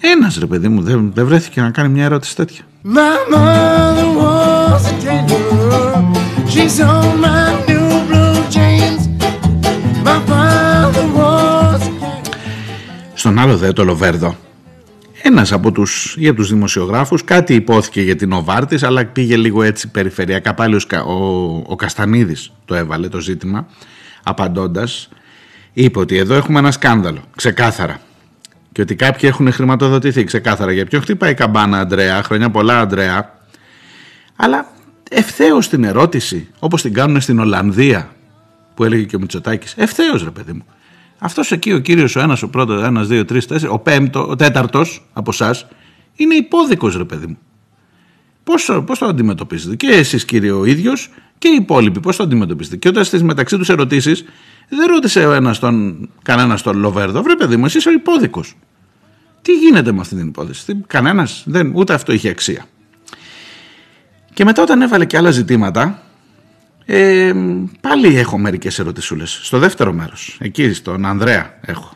[0.00, 2.64] Ένας ρε παιδί μου δεν, δεν βρέθηκε να κάνει μια ερώτηση τέτοια.
[13.14, 14.36] Στον άλλο δε το Λοβέρδο
[15.22, 19.62] ένας από τους, ή από τους δημοσιογράφους, κάτι υπόθηκε για την Οβάρτης, αλλά πήγε λίγο
[19.62, 20.54] έτσι περιφερειακά.
[20.54, 23.66] Πάλι ο, ο, ο Καστανίδης το έβαλε το ζήτημα,
[24.22, 25.08] απαντώντας,
[25.72, 28.00] είπε ότι εδώ έχουμε ένα σκάνδαλο, ξεκάθαρα.
[28.72, 30.72] Και ότι κάποιοι έχουν χρηματοδοτηθεί ξεκάθαρα.
[30.72, 33.38] Για ποιο χτυπάει η καμπάνα, Αντρέα, χρόνια πολλά, Αντρέα.
[34.36, 34.72] Αλλά
[35.10, 38.10] ευθέως την ερώτηση, όπως την κάνουν στην Ολλανδία,
[38.74, 40.64] που έλεγε και ο Μητσοτάκης, ευθέως ρε παιδί μου.
[41.22, 44.36] Αυτός εκεί ο κύριος ο ένας, ο πρώτος, ένας, δύο, τρεις, τέσσερις, ο πέμπτος, ο
[44.36, 45.66] τέταρτος από εσάς
[46.14, 47.38] είναι υπόδικος ρε παιδί μου.
[48.44, 52.76] Πώς πώς το αντιμετωπίζετε, και εσείς κύριε ο ίδιος και οι υπόλοιποι, πώς το αντιμετωπίζετε;
[52.76, 54.24] Και όταν στις μεταξύ τους ερωτήσεις,
[54.68, 58.56] δεν ρώτησε ο ένας τον, κανένα τον Λοβέρδο, βρε παιδί μου, εσύ είσαι ο υπόδικος.
[59.42, 62.64] Τι γίνεται με αυτή την υπόθεση, κανένας, ούτε αυτό είχε αξία.
[64.34, 66.02] Και μετά όταν έβαλε και άλλα ζητήματα,
[66.92, 67.32] Ε,
[67.80, 69.40] πάλι έχω μερικές ερωτησούλες.
[69.42, 71.92] Στο δεύτερο μέρος, εκεί στον Ανδρέα έχω.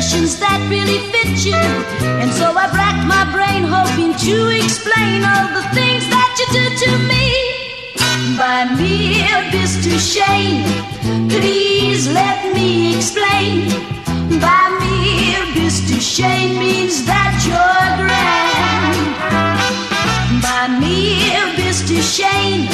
[0.00, 1.60] expressions that really fit you.
[2.24, 6.64] And so I've racked my brain hoping to explain all the things that you do
[6.84, 7.28] to me.
[8.40, 10.64] By mere to shame,
[11.28, 13.68] please let me explain.
[14.40, 19.04] By mere to shame means that you're grand.
[20.40, 22.64] By mere to shame,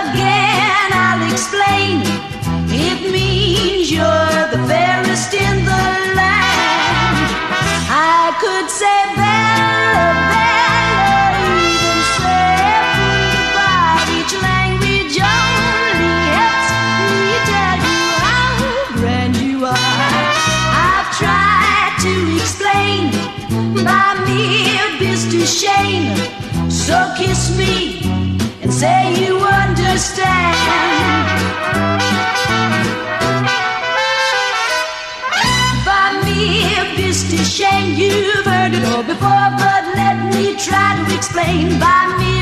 [0.00, 2.00] again I'll explain.
[2.72, 5.01] It means you're the very
[28.82, 30.56] say you understand.
[35.86, 36.40] By me,
[36.80, 41.78] if it's a shame you've heard it all before, but let me try to explain.
[41.78, 42.32] By me,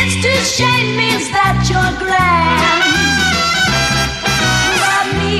[0.00, 2.82] it's to shame means that you're grand.
[4.82, 5.34] By me,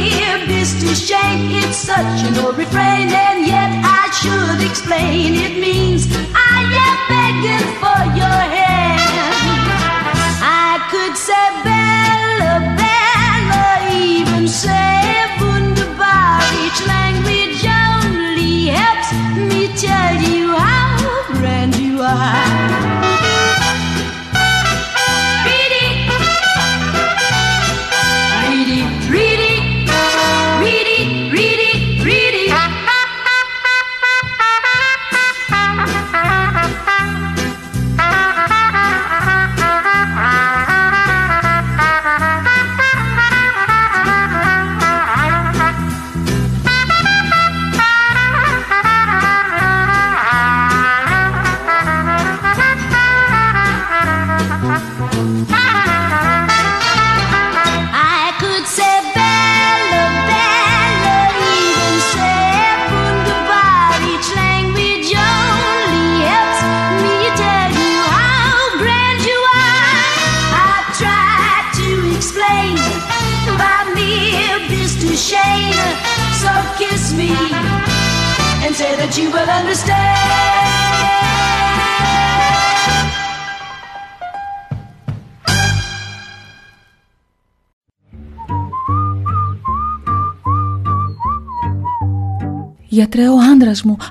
[0.60, 5.34] it's to shame, it's such an old refrain, and yet I should explain.
[5.46, 6.06] It means
[6.54, 8.55] I am begging for your help.
[11.16, 12.25] ser bela.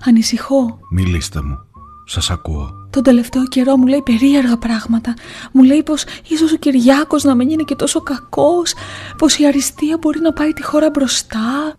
[0.05, 0.79] Ανησυχώ.
[0.91, 1.57] Μιλήστε μου.
[2.05, 2.69] Σας ακούω.
[2.89, 5.13] Τον τελευταίο καιρό μου λέει περίεργα πράγματα.
[5.51, 8.73] Μου λέει πως ίσως ο Κυριάκος να μην είναι και τόσο κακός.
[9.17, 11.75] Πως η αριστεία μπορεί να πάει τη χώρα μπροστά.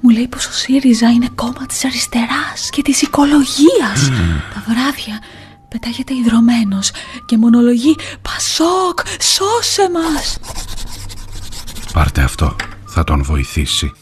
[0.00, 4.10] Μου λέει πως ο ΣΥΡΙΖΑ είναι κόμμα της αριστεράς και της οικολογίας.
[4.54, 5.22] Τα βράδια
[5.68, 6.78] πετάγεται ιδρωμένο
[7.26, 10.38] και μονολογεί Πασόκ, σώσε μας!
[11.92, 12.56] Πάρτε αυτό.
[12.86, 13.92] Θα τον βοηθήσει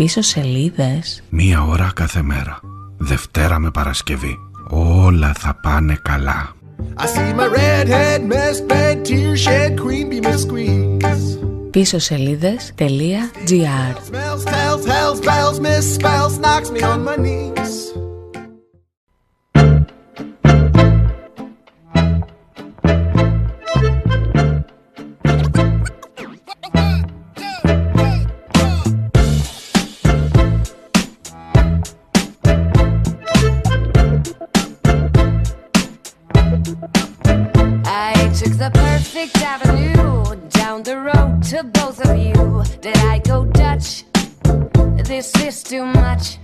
[0.00, 1.22] πίσω σελίδες.
[1.28, 2.60] Μία ώρα κάθε μέρα.
[2.98, 4.36] Δευτέρα με Παρασκευή.
[4.70, 6.54] Όλα θα πάνε καλά.
[6.96, 11.38] I see my redhead bed, tear shed queen be my squeeze.
[11.70, 12.90] πίσω σελίδες.gr
[45.20, 46.38] This is too much.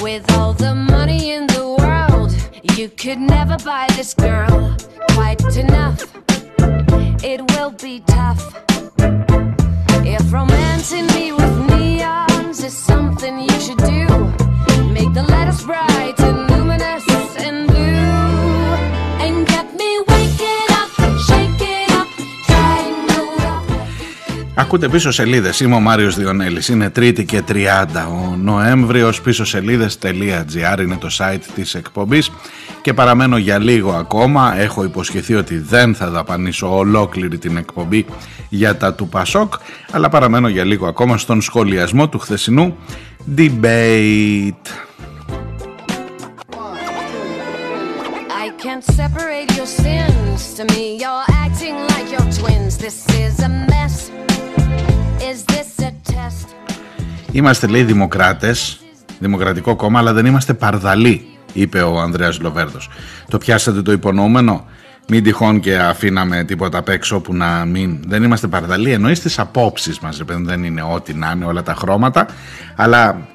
[0.00, 2.30] With all the money in the world,
[2.78, 4.76] you could never buy this girl
[5.14, 5.98] quite enough.
[7.24, 8.42] It will be tough.
[10.06, 14.06] If romancing me with neons is something you should do,
[14.94, 17.04] make the letters bright and luminous
[17.38, 17.73] and
[24.56, 25.60] Ακούτε πίσω σελίδες.
[25.60, 26.68] Είμαι ο Μάριος Διονέλης.
[26.68, 29.20] Είναι Τρίτη και 30 ο Νοέμβριος.
[29.20, 32.30] Πίσω σελίδε.gr είναι το site της εκπομπής.
[32.82, 34.56] Και παραμένω για λίγο ακόμα.
[34.56, 38.06] Έχω υποσχεθεί ότι δεν θα δαπανίσω ολόκληρη την εκπομπή
[38.48, 39.54] για τα του Πασόκ.
[39.90, 42.76] Αλλά παραμένω για λίγο ακόμα στον σχολιασμό του χθεσινού
[43.36, 44.66] debate.
[48.44, 50.54] I can't separate your sins.
[50.56, 52.72] To me, you're acting like you're twins.
[52.84, 53.94] This is a mess.
[55.30, 56.46] Is this a test?
[57.32, 58.80] Είμαστε λέει δημοκράτες,
[59.18, 62.88] δημοκρατικό κόμμα, αλλά δεν είμαστε παρδαλοί, είπε ο Ανδρέας Λοβέρδος.
[63.28, 64.64] Το πιάσατε το υπονοούμενο;
[65.08, 68.00] Μην τυχόν και αφήναμε τίποτα απ' έξω που να μην.
[68.06, 70.22] Δεν είμαστε παρδαλοί, εννοείς τις απόψεις μας.
[70.26, 72.26] Δεν είναι ό,τι να είναι όλα τα χρώματα.
[72.76, 73.26] Αλλά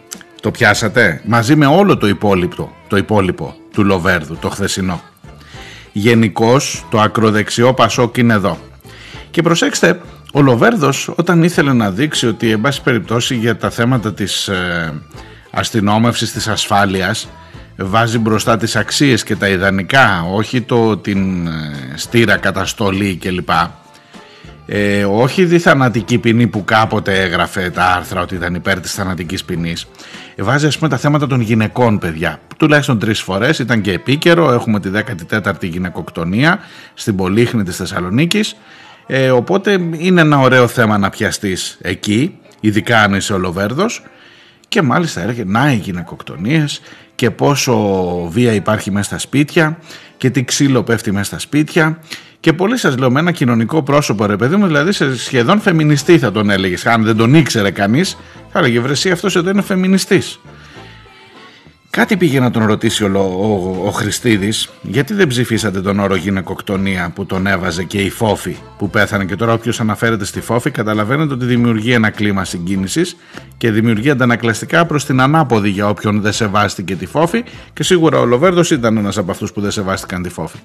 [0.41, 5.01] το πιάσατε μαζί με όλο το υπόλοιπο, το υπόλοιπο του Λοβέρδου, το χθεσινό.
[5.91, 8.57] Γενικώς το ακροδεξιό Πασόκ είναι εδώ.
[9.31, 10.01] Και προσέξτε,
[10.33, 14.93] ο Λοβέρδος όταν ήθελε να δείξει ότι εν πάση περιπτώσει για τα θέματα της ε,
[15.51, 17.29] αστυνόμευσης της ασφάλειας
[17.77, 21.51] βάζει μπροστά τις αξίες και τα ιδανικά, όχι το την ε,
[21.95, 23.49] στήρα καταστολή κλπ.
[24.65, 29.43] Ε, όχι τη θανατική ποινή που κάποτε έγραφε τα άρθρα ότι ήταν υπέρ της θανατικής
[29.43, 29.87] ποινής.
[30.39, 32.39] Ε, βάζει ας πούμε τα θέματα των γυναικών παιδιά.
[32.57, 34.51] Τουλάχιστον τρεις φορές ήταν και επίκαιρο.
[34.51, 34.89] Έχουμε τη
[35.29, 36.59] 14η γυναικοκτονία
[36.93, 38.55] στην Πολύχνη της Θεσσαλονίκης.
[39.07, 44.03] Ε, οπότε είναι ένα ωραίο θέμα να πιαστείς εκεί, ειδικά αν είσαι ο Λοβέρδος.
[44.67, 46.81] Και μάλιστα έλεγε να οι γυναικοκτονίες
[47.15, 47.75] και πόσο
[48.29, 49.77] βία υπάρχει μέσα στα σπίτια
[50.17, 51.99] και τι ξύλο πέφτει μέσα στα σπίτια
[52.39, 56.19] και πολύ σας λέω με ένα κοινωνικό πρόσωπο ρε παιδί μου δηλαδή σε σχεδόν φεμινιστή
[56.19, 58.17] θα τον έλεγες αν δεν τον ήξερε κανείς
[58.51, 60.39] θα έλεγε βρεσί αυτός εδώ είναι φεμινιστής
[61.91, 67.11] Κάτι πήγε να τον ρωτήσει ο, ο, ο Χριστίδης γιατί δεν ψηφίσατε τον όρο γυναικοκτονία
[67.15, 71.33] που τον έβαζε και η Φόφη που πέθανε; Και τώρα όποιος αναφέρεται στη Φόφη καταλαβαίνετε
[71.33, 73.15] ότι δημιουργεί ένα κλίμα συγκίνησης
[73.57, 78.25] και δημιουργεί αντανακλαστικά προς την ανάποδη για όποιον δεν σεβάστηκε τη Φόφη και σίγουρα ο
[78.25, 80.57] Λοβέρδος ήταν ένας από αυτούς που δεν σεβάστηκαν τη Φόφη.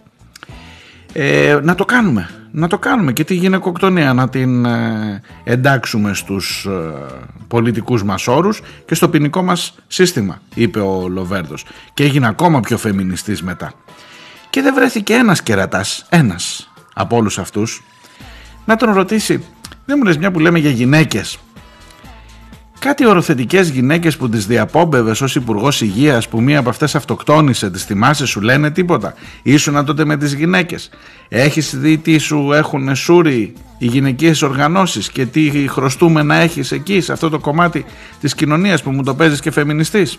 [1.16, 3.12] Ε, να το κάνουμε, να το κάνουμε.
[3.12, 4.12] Και τη γυναικοκτονία.
[4.12, 6.92] Να την ε, εντάξουμε στους ε,
[7.48, 11.64] πολιτικούς μας όρους και στο ποινικό μας σύστημα, είπε ο Λοβέρδος.
[11.94, 13.72] Και έγινε ακόμα πιο φεμινιστής μετά.
[14.50, 17.82] Και δεν βρέθηκε ένας κερατάς, ένας από όλους αυτούς,
[18.64, 19.44] να τον ρωτήσει,
[19.84, 21.38] δεν μου λες μια που λέμε για γυναίκες,
[22.84, 27.84] Κάτι οροθετικές γυναίκες που τις διαπόμπευες ως Υπουργός Υγείας που μία από αυτές αυτοκτόνησε, τις
[27.84, 29.14] θυμάσαι, σου λένε τίποτα.
[29.42, 30.90] Ήσουνα τότε με τις γυναίκες.
[31.28, 37.00] Έχεις δει τι σου έχουν σούρει οι γυναικείες οργανώσεις και τι χρωστούμε να έχεις εκεί,
[37.00, 37.84] σε αυτό το κομμάτι
[38.20, 40.18] της κοινωνίας που μου το παίζεις και φεμινιστής;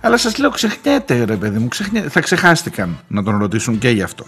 [0.00, 2.08] Αλλά σας λέω, ξεχνιέται ρε παιδί μου, ξεχνιέται.
[2.08, 4.26] θα ξεχάστηκαν να τον ρωτήσουν και γι' αυτό.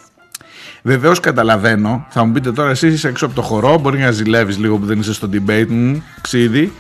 [0.83, 4.59] Βεβαίως καταλαβαίνω, θα μου πείτε τώρα εσύ είσαι έξω από το χορό, μπορεί να ζηλεύεις
[4.59, 6.73] λίγο που δεν είσαι στο debate μου, ξύδι,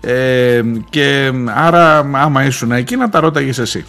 [0.00, 3.84] ε, και άρα άμα ήσουν εκεί να τα ρώταγες εσύ.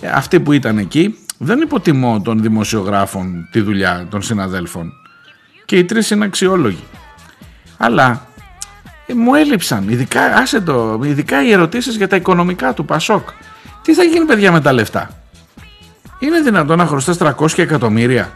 [0.00, 4.92] Ε, αυτοί που ήταν εκεί δεν υποτιμώ των δημοσιογράφων τη δουλειά των συναδέλφων
[5.64, 6.84] και οι τρεις είναι αξιόλογοι.
[7.76, 8.26] Αλλά
[9.06, 13.28] ε, μου έλειψαν, ειδικά, άσε το, ειδικά οι ερωτήσεις για τα οικονομικά του Πασόκ.
[13.82, 15.10] Τι θα γίνει παιδιά με τα λεφτά;
[16.18, 18.32] Είναι δυνατόν να χρωστάς 300 εκατομμύρια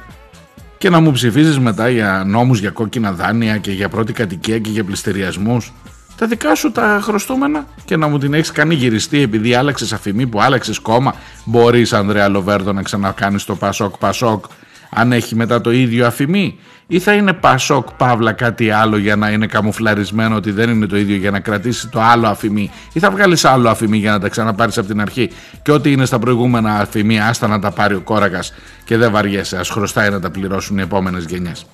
[0.79, 4.71] και να μου ψηφίζεις μετά για νόμους για κόκκινα δάνεια και για πρώτη κατοικία και
[4.71, 5.73] για πληστηριασμούς;
[6.17, 10.27] Τα δικά σου τα χρωστούμενα και να μου την έχεις κάνει γυριστή επειδή άλλαξες αφημί
[10.27, 11.15] που άλλαξες κόμμα.
[11.45, 14.45] Μπορείς, Ανδρέα Λοβέρδο, να ξανακάνεις το Πασόκ Πασόκ
[14.91, 19.31] αν έχει μετά το ίδιο αφημί, ή θα είναι Πασόκ Παύλα κάτι άλλο για να
[19.31, 23.11] είναι καμουφλαρισμένο ότι δεν είναι το ίδιο για να κρατήσει το άλλο αφημί, ή θα
[23.11, 25.31] βγάλεις άλλο αφημί για να τα ξαναπάρεις από την αρχή;
[25.63, 28.45] Και ό,τι είναι στα προηγούμενα αφημί, άστα να τα πάρει ο κόρακα
[28.85, 29.57] και δεν βαριέσαι.
[29.57, 31.67] Α χρωστάει να τα πληρώσουν οι επόμενες γενιές.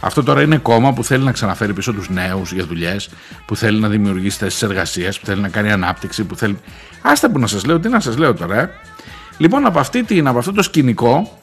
[0.00, 3.08] Αυτό τώρα είναι κόμμα που θέλει να ξαναφέρει πίσω τους νέους για δουλειές,
[3.46, 6.58] που θέλει να δημιουργήσει θέσεις εργασίας, που θέλει να κάνει ανάπτυξη, που θέλει.
[7.02, 8.70] Άστε που να σας λέω, τι να σας λέω τώρα, ε.
[9.38, 11.40] Λοιπόν, από, αυτή την, από αυτό το σκηνικό.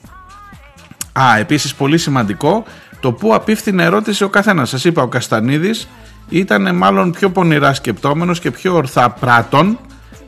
[1.20, 2.64] Α, επίσης πολύ σημαντικό,
[2.99, 4.70] το που απίφθηνε ερώτηση ο καθένας.
[4.70, 5.88] Σας είπα, ο Καστανίδης
[6.30, 9.80] ήταν μάλλον πιο πονηρά σκεπτόμενος και πιο ορθά πράτων.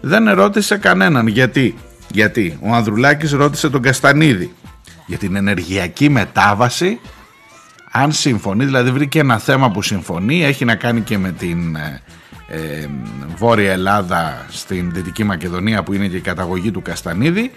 [0.01, 1.27] Δεν ερώτησε κανέναν.
[1.27, 1.75] Γιατί,
[2.07, 4.53] γιατί; Ο Ανδρουλάκης ρώτησε τον Καστανίδη
[5.05, 6.99] για την ενεργειακή μετάβαση
[7.97, 12.01] αν συμφωνεί, δηλαδή βρήκε ένα θέμα που συμφωνεί, έχει να κάνει και με την ε,
[12.47, 12.87] ε,
[13.37, 17.51] Βόρεια Ελλάδα στην Δυτική Μακεδονία που είναι και η καταγωγή του Καστανίδη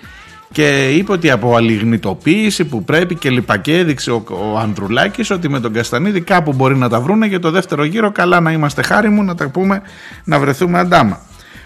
[0.52, 5.48] και είπε ότι από αλιγνητοποίηση που πρέπει και λοιπά και έδειξε ο, ο Ανδρουλάκης ότι
[5.48, 8.82] με τον Καστανίδη κάπου μπορεί να τα βρούνε για το δεύτερο γύρο καλά να είμαστε
[8.82, 9.82] χάρη μου να τα πούμε
[10.24, 11.20] να βρεθούμε αντάμα.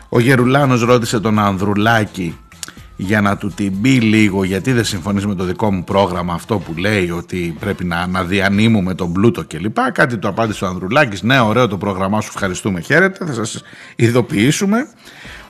[0.09, 2.39] Ο Γερουλάνος ρώτησε τον Ανδρουλάκη
[2.97, 6.59] για να του την πει λίγο γιατί δεν συμφωνείς με το δικό μου πρόγραμμα αυτό
[6.59, 9.77] που λέει ότι πρέπει να, να διανύμουμε τον πλούτο κλπ.
[9.93, 13.63] Κάτι το απάντησε ο Ανδρουλάκης, ναι ωραίο το πρόγραμμά σου, ευχαριστούμε, χαίρετε, θα σας
[13.97, 14.89] ειδοποιήσουμε.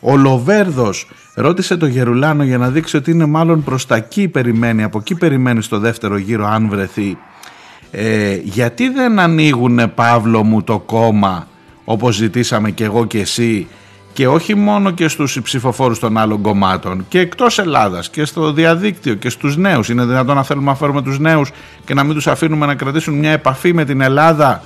[0.01, 4.82] Ο Λοβέρδος ρώτησε το Γερουλάνο για να δείξει ότι είναι μάλλον προς τα εκεί περιμένει,
[4.82, 7.18] από εκεί περιμένει στο δεύτερο γύρο αν βρεθεί.
[7.90, 11.47] Ε, γιατί δεν ανοίγουνε Παύλο μου το κόμμα
[11.84, 13.66] όπως ζητήσαμε και εγώ και εσύ
[14.12, 19.14] και όχι μόνο και στους ψηφοφόρους των άλλων κομμάτων και εκτός Ελλάδας και στο διαδίκτυο
[19.14, 19.88] και στους νέους.
[19.88, 21.50] Είναι δυνατόν να θέλουμε να φέρουμε τους νέους
[21.84, 24.62] και να μην τους αφήνουμε να κρατήσουν μια επαφή με την Ελλάδα.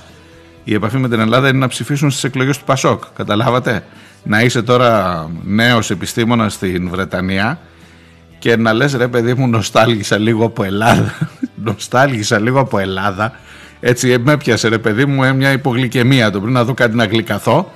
[0.63, 3.03] Η επαφή με την Ελλάδα είναι να ψηφίσουν στις εκλογές του Πασόκ.
[3.15, 3.83] Καταλάβατε;
[4.23, 7.59] Να είσαι τώρα νέος επιστήμονας στην Βρετανία
[8.39, 11.13] και να λες ρε παιδί μου νοστάλγησα λίγο από Ελλάδα.
[11.65, 13.33] νοστάλγησα λίγο από Ελλάδα.
[13.79, 17.05] Έτσι με έπιασε ρε παιδί μου ε, μια υπογλυκαιμία το πριν να δω κάτι να
[17.05, 17.71] γλυκαθώ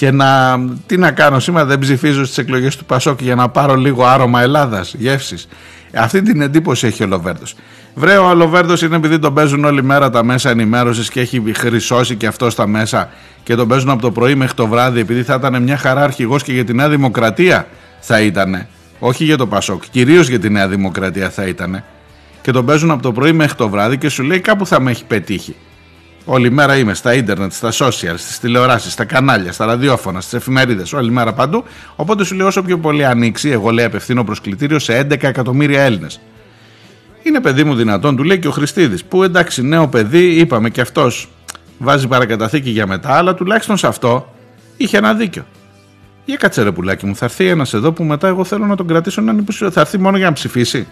[0.00, 3.74] και να, τι να κάνω σήμερα δεν ψηφίζω στις εκλογές του Πασόκ για να πάρω
[3.74, 5.48] λίγο άρωμα Ελλάδας, γεύσεις.
[5.94, 7.54] Αυτή την εντύπωση έχει ο Λοβέρδος.
[7.94, 12.16] Βρε ο Λοβέρδος είναι επειδή τον παίζουν όλη μέρα τα μέσα ενημέρωσης και έχει χρυσώσει
[12.16, 13.08] και αυτό στα μέσα
[13.42, 16.42] και τον παίζουν από το πρωί μέχρι το βράδυ επειδή θα ήταν μια χαρά αρχηγός
[16.42, 17.66] και για τη Νέα Δημοκρατία
[18.00, 18.66] θα ήταν.
[18.98, 21.84] Όχι για το Πασόκ, κυρίως για τη Νέα Δημοκρατία θα ήταν.
[22.42, 24.90] Και τον παίζουν από το πρωί μέχρι το βράδυ και σου λέει κάπου θα με
[24.90, 25.56] έχει πετύχει.
[26.24, 30.92] Όλη μέρα είμαι στα ίντερνετ, στα social, στις τηλεοράσεις, στα κανάλια, στα ραδιόφωνα, στις εφημερίδες,
[30.92, 31.64] όλη μέρα παντού.
[31.96, 36.20] Οπότε σου λέω όσο πιο πολύ ανοίξει, εγώ λέει απευθύνω προσκλητήριο σε 11 εκατομμύρια Έλληνες.
[37.22, 40.80] Είναι παιδί μου δυνατόν, του λέει και ο Χριστίδης, που εντάξει, νέο παιδί, είπαμε και
[40.80, 41.28] αυτός
[41.78, 44.32] βάζει παρακαταθήκη για μετά, αλλά τουλάχιστον σε αυτό
[44.76, 45.44] είχε ένα δίκιο.
[46.24, 48.86] Για κάτσε ρε πουλάκι μου, θα έρθει ένας εδώ που μετά εγώ θέλω να τον
[48.86, 49.70] κρατήσω έναν υποψήφιο.
[49.70, 50.86] Θα έρθει μόνο για να ψηφίσει.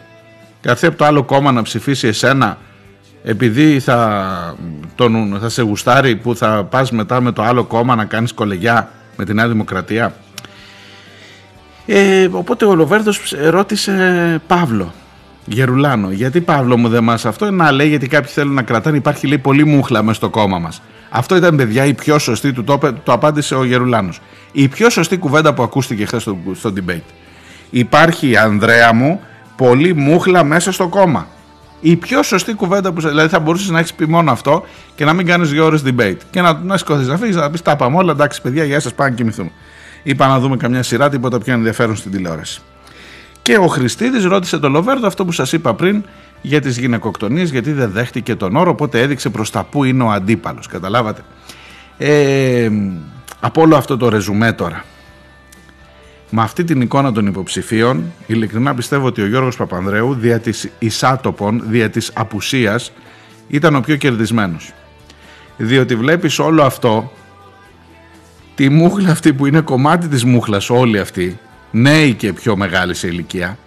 [0.60, 2.58] Θα έρθει από το άλλο κόμμα να ψηφίσει εσένα
[3.22, 4.56] επειδή θα,
[4.94, 8.90] τον, θα σε γουστάρει που θα πας μετά με το άλλο κόμμα να κάνεις κολεγιά
[9.16, 10.14] με τη Νέα Δημοκρατία.
[11.86, 14.92] Ε, οπότε ο Λοβέρδος ρώτησε Παύλο
[15.44, 19.26] Γερουλάνο γιατί Παύλο μου δεν μας αυτό να λέει γιατί κάποιοι θέλουν να κρατάνε υπάρχει
[19.26, 20.82] λέει πολύ μούχλα μέσα στο κόμμα μας.
[21.10, 24.20] Αυτό ήταν παιδιά η πιο σωστή του το, το απάντησε ο Γερουλάνος.
[24.52, 27.12] Η πιο σωστή κουβέντα που ακούστηκε χθες στο, στο debate.
[27.70, 29.20] Υπάρχει Ανδρέα μου
[29.56, 31.26] πολύ μούχλα μέσα στο κόμμα
[31.80, 33.00] η πιο σωστή κουβέντα που.
[33.00, 34.64] Δηλαδή θα μπορούσες να έχεις πει μόνο αυτό
[34.94, 36.16] και να μην κάνεις δύο ώρες debate.
[36.30, 38.12] Και να, να σηκωθείς να φύγεις, να πεις τα πάμε όλα.
[38.12, 39.50] Εντάξει, παιδιά, γεια σας, πάμε να κοιμηθούμε.
[40.02, 42.60] Είπα να δούμε καμιά σειρά, τίποτα πιο ενδιαφέρον στην τηλεόραση.
[43.42, 46.04] Και ο Χριστίδης ρώτησε τον Λοβέρδο αυτό που σας είπα πριν
[46.40, 50.10] για τις γυναικοκτονίες, γιατί δεν δέχτηκε τον όρο, οπότε έδειξε προς τα πού είναι ο
[50.10, 50.66] αντίπαλος.
[50.66, 51.20] Καταλάβατε.
[51.98, 52.70] Ε,
[53.40, 54.84] από όλο αυτό το ρεζουμέ τώρα
[56.30, 61.62] με αυτή την εικόνα των υποψηφίων, ειλικρινά πιστεύω ότι ο Γιώργος Παπανδρέου δια της εισάτοπων,
[61.66, 62.92] δια της απουσίας,
[63.48, 64.72] ήταν ο πιο κερδισμένος.
[65.56, 67.12] Διότι βλέπεις όλο αυτό,
[68.54, 71.38] τη μούχλα αυτή που είναι κομμάτι της μούχλας όλοι αυτοί,
[71.70, 73.58] νέοι και πιο μεγάλοι σε ηλικία,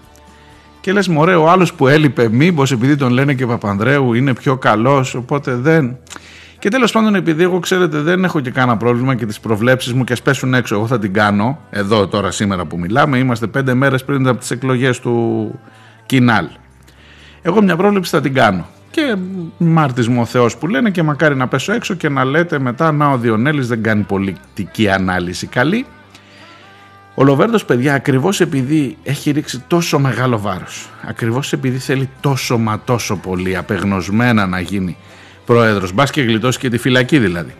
[0.81, 4.57] και λες μωρέ ο άλλος που έλειπε μήπως επειδή τον λένε και Παπανδρέου είναι πιο
[4.57, 5.97] καλός οπότε δεν
[6.61, 10.03] και τέλος πάντων, επειδή εγώ ξέρετε δεν έχω και κανένα πρόβλημα και τις προβλέψεις μου
[10.03, 13.17] και ας πέσουν έξω, εγώ θα την κάνω εδώ τώρα σήμερα που μιλάμε.
[13.17, 15.59] Είμαστε πέντε μέρες πριν από τις εκλογές του
[16.05, 16.47] Κινάλ.
[17.41, 18.65] Εγώ μια πρόβλεψη θα την κάνω.
[18.91, 19.15] Και
[19.57, 23.09] μάρτισμό ο Θεός που λένε και μακάρι να πέσω έξω και να λέτε μετά να
[23.09, 25.85] ο Διονέλης δεν κάνει πολιτική ανάλυση καλή.
[27.15, 32.81] Ο Λοβέρδο, παιδιά, ακριβώς επειδή έχει ρίξει τόσο μεγάλο βάρος, ακριβώς επειδή θέλει τόσο μα
[32.85, 34.97] τόσο πολύ απεγνωσμένα να γίνει
[35.51, 35.93] πρόεδρος.
[35.93, 37.53] Μπας και γλιτώσεις και τη φυλακή δηλαδή.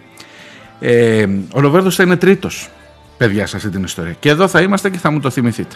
[0.79, 2.69] Ε, ο Λοβέρδος θα είναι τρίτος,
[3.17, 4.15] παιδιά, σε αυτή την ιστορία.
[4.19, 5.75] Και εδώ θα είμαστε και θα μου το θυμηθείτε.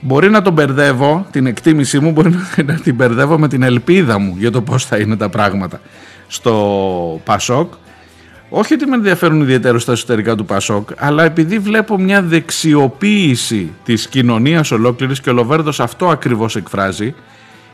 [0.00, 2.30] Μπορεί να τον μπερδεύω, την εκτίμησή μου μπορεί
[2.66, 5.80] να την μπερδεύω με την ελπίδα μου για το πώς θα είναι τα πράγματα
[6.26, 7.72] στο Πασόκ.
[8.48, 14.08] Όχι ότι με ενδιαφέρουν ιδιαίτερα στα εσωτερικά του Πασόκ, αλλά επειδή βλέπω μια δεξιοποίηση της
[14.08, 17.14] κοινωνίας ολόκληρης και ο Λοβέρδος αυτό ακριβώς εκφράζει,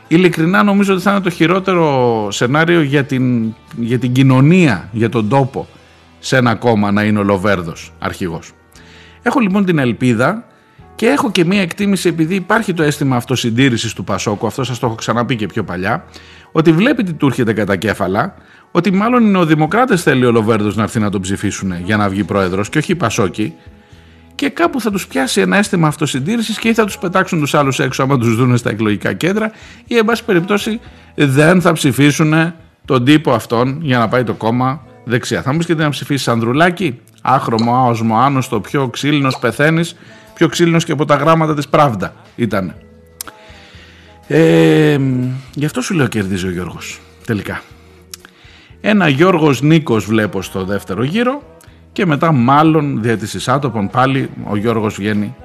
[0.07, 5.29] ειλικρινά νομίζω ότι θα είναι το χειρότερο σενάριο για την, για την κοινωνία, για τον
[5.29, 5.67] τόπο
[6.19, 8.51] σε ένα κόμμα να είναι ο Λοβέρδος αρχηγός.
[9.21, 10.45] Έχω λοιπόν την ελπίδα
[10.95, 14.85] και έχω και μία εκτίμηση επειδή υπάρχει το αίσθημα αυτοσυντήρησης του Πασόκου, αυτό σας το
[14.85, 16.05] έχω ξαναπεί και πιο παλιά,
[16.51, 18.35] ότι βλέπει τι του έρχεται κατά κέφαλα,
[18.71, 22.09] ότι μάλλον είναι ο Δημοκράτες θέλει ο Λοβέρδος να έρθει να τον ψηφίσουν για να
[22.09, 23.53] βγει πρόεδρος και όχι η Πασόκη
[24.35, 27.79] και κάπου θα τους πιάσει ένα αίσθημα αυτοσυντήρησης και ή θα τους πετάξουν τους άλλους
[27.79, 29.51] έξω άμα τους δουν στα εκλογικά κέντρα
[29.87, 30.79] ή εν πάση περιπτώσει
[31.15, 32.53] δεν θα ψηφίσουν
[32.85, 35.41] τον τύπο αυτόν για να πάει το κόμμα δεξιά.
[35.41, 39.95] Θα μου πεις και τι να ψηφίσεις Ανδρουλάκη, άχρωμο, άοσμο, άνοστο, πιο ξύλινος πεθαίνεις,
[40.33, 42.75] πιο ξύλινος και από τα γράμματα της Pravda ήταν.
[44.27, 44.99] Ε,
[45.53, 47.61] γι' αυτό σου λέω κερδίζει ο Γιώργος, τελικά.
[48.81, 51.54] Ένα Γιώργος Νίκος βλέπω στο δεύτερο γύρο
[51.95, 55.35] και μετά μάλλον δια της εισάτοπων πάλι ο Γιώργος βγαίνει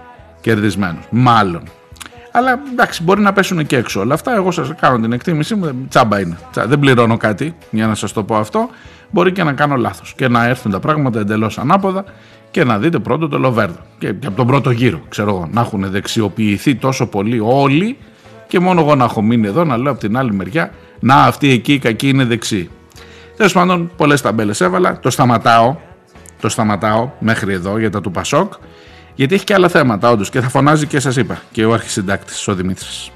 [0.41, 1.05] κερδισμένος.
[1.11, 1.63] Μάλλον.
[2.33, 4.35] Αλλά εντάξει, μπορεί να πέσουν και έξω όλα αυτά.
[4.35, 5.87] Εγώ σας κάνω την εκτίμησή μου.
[5.89, 6.39] Τσάμπα είναι.
[6.67, 8.69] Δεν πληρώνω κάτι για να σας το πω αυτό.
[9.11, 12.05] Μπορεί και να κάνω λάθος και να έρθουν τα πράγματα εντελώς ανάποδα
[12.51, 13.81] και να δείτε πρώτο το Λοβέρδο.
[13.99, 17.97] Και, από τον πρώτο γύρο, ξέρω εγώ, να έχουν δεξιοποιηθεί τόσο πολύ όλοι
[18.47, 20.71] και μόνο εγώ να έχω μείνει εδώ να λέω από την άλλη μεριά
[21.01, 22.71] να αυτή εκεί η κακή είναι δεξί.
[23.37, 24.99] Τέλος πάντων, πολλές ταμπέλες έβαλα.
[25.01, 25.77] Το σταματάω.
[26.41, 28.53] Το σταματάω μέχρι εδώ για τα του Πασόκ.
[29.15, 30.31] Γιατί έχει και άλλα θέματα, όντως.
[30.31, 33.11] Και θα φωνάζει και σας είπα και ο αρχισυντάκτης, ο Δημήτρης.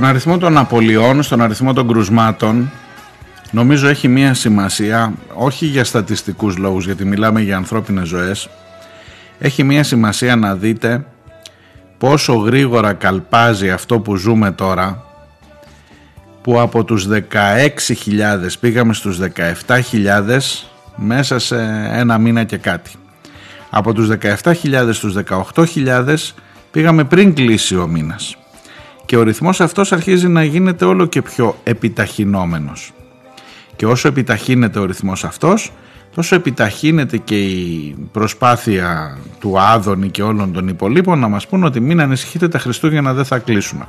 [0.00, 2.70] Στον αριθμό των απολειών, στον αριθμό των κρουσμάτων,
[3.50, 8.48] νομίζω έχει μία σημασία, όχι για στατιστικούς λόγους, γιατί μιλάμε για ανθρώπινες ζωές,
[9.38, 11.04] έχει μία σημασία να δείτε
[11.98, 15.04] πόσο γρήγορα καλπάζει αυτό που ζούμε τώρα,
[16.42, 17.18] που από τους 16.000
[18.60, 21.56] πήγαμε στους 17.000 μέσα σε
[21.92, 22.90] ένα μήνα και κάτι.
[23.70, 24.08] Από τους
[24.42, 25.14] 17.000 στους
[25.54, 26.14] 18.000
[26.70, 28.34] πήγαμε πριν κλείσει ο μήνας
[29.10, 32.92] και ο ρυθμός αυτός αρχίζει να γίνεται όλο και πιο επιταχυνόμενος.
[33.76, 35.72] Και όσο επιταχύνεται ο ρυθμός αυτός,
[36.14, 41.80] τόσο επιταχύνεται και η προσπάθεια του Άδωνη και όλων των υπολείπων να μας πούν ότι
[41.80, 43.86] μην ανησυχείτε τα Χριστούγεννα δεν θα κλείσουν.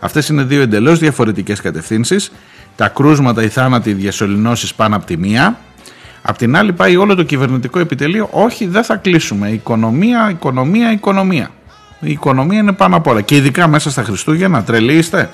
[0.00, 2.32] Αυτές είναι δύο εντελώς διαφορετικές κατευθύνσεις.
[2.76, 5.58] Τα κρούσματα, οι θάνατοι, οι διασωληνώσεις πάνω από τη μία.
[6.22, 9.48] Απ' την άλλη πάει όλο το κυβερνητικό επιτελείο, όχι δεν θα κλείσουμε.
[9.48, 11.50] Οικονομία, οικονομία, οικονομία.
[12.04, 13.20] Η οικονομία είναι πάνω απ' όλα.
[13.20, 15.30] Και ειδικά μέσα στα Χριστούγεννα, τρελοί είστε.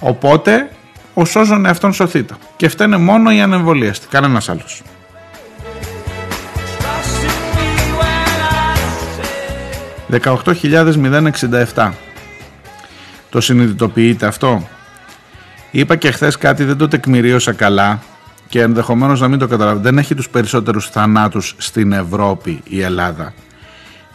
[0.00, 0.70] Οπότε,
[1.14, 2.34] ο σώζον εαυτόν σωθείτε.
[2.56, 4.82] Και φταίνε μόνο οι ανεμβολίαστοι, κανένας άλλος.
[10.10, 11.92] «18.067.
[13.30, 14.68] Το συνειδητοποιείτε αυτό;
[15.70, 18.02] Είπα και χθες κάτι, δεν το τεκμηρίωσα καλά
[18.48, 19.82] και ενδεχομένως να μην το καταλάβετε.
[19.82, 23.32] Δεν έχει τους περισσότερους θανάτους στην Ευρώπη η Ελλάδα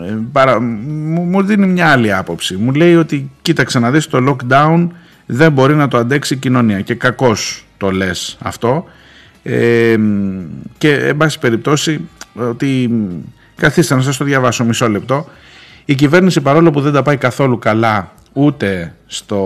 [0.00, 2.56] ε, παρα, μου, μου δίνει μια άλλη άποψη.
[2.56, 4.88] Μου λέει ότι κοίταξε να δεις το lockdown
[5.26, 8.84] δεν μπορεί να το αντέξει η κοινωνία και κακώς το λες αυτό
[9.42, 9.96] ε,
[10.78, 12.90] και εν πάση περιπτώσει ότι
[13.56, 15.28] καθίστε να σας το διαβάσω μισό λεπτό
[15.84, 19.38] η κυβέρνηση παρόλο που δεν τα πάει καθόλου καλά ούτε, στο,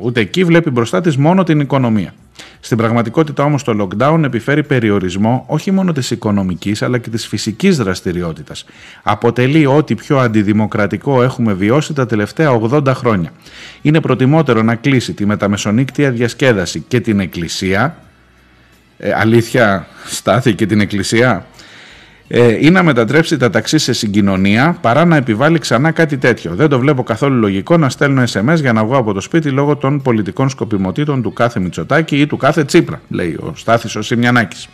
[0.00, 2.14] ούτε εκεί βλέπει μπροστά της μόνο την οικονομία.
[2.60, 7.76] Στην πραγματικότητα όμως το lockdown επιφέρει περιορισμό όχι μόνο της οικονομικής αλλά και της φυσικής
[7.76, 8.64] δραστηριότητας.
[9.02, 13.32] Αποτελεί ό,τι πιο αντιδημοκρατικό έχουμε βιώσει τα τελευταία 80 χρόνια.
[13.82, 17.96] Είναι προτιμότερο να κλείσει τη μεταμεσονύκτια διασκέδαση και την εκκλησία,
[18.98, 21.46] ε, αλήθεια στάθη και την εκκλησία,
[22.32, 26.54] ε, ή να μετατρέψει τα ταξί σε συγκοινωνία παρά να επιβάλλει ξανά κάτι τέτοιο.
[26.54, 29.76] Δεν το βλέπω καθόλου λογικό να στέλνω SMS για να βγω από το σπίτι λόγω
[29.76, 34.68] των πολιτικών σκοπιμοτήτων του κάθε Μητσοτάκη ή του κάθε Τσίπρα, λέει ο Στάθης ο Σιμιανάκης.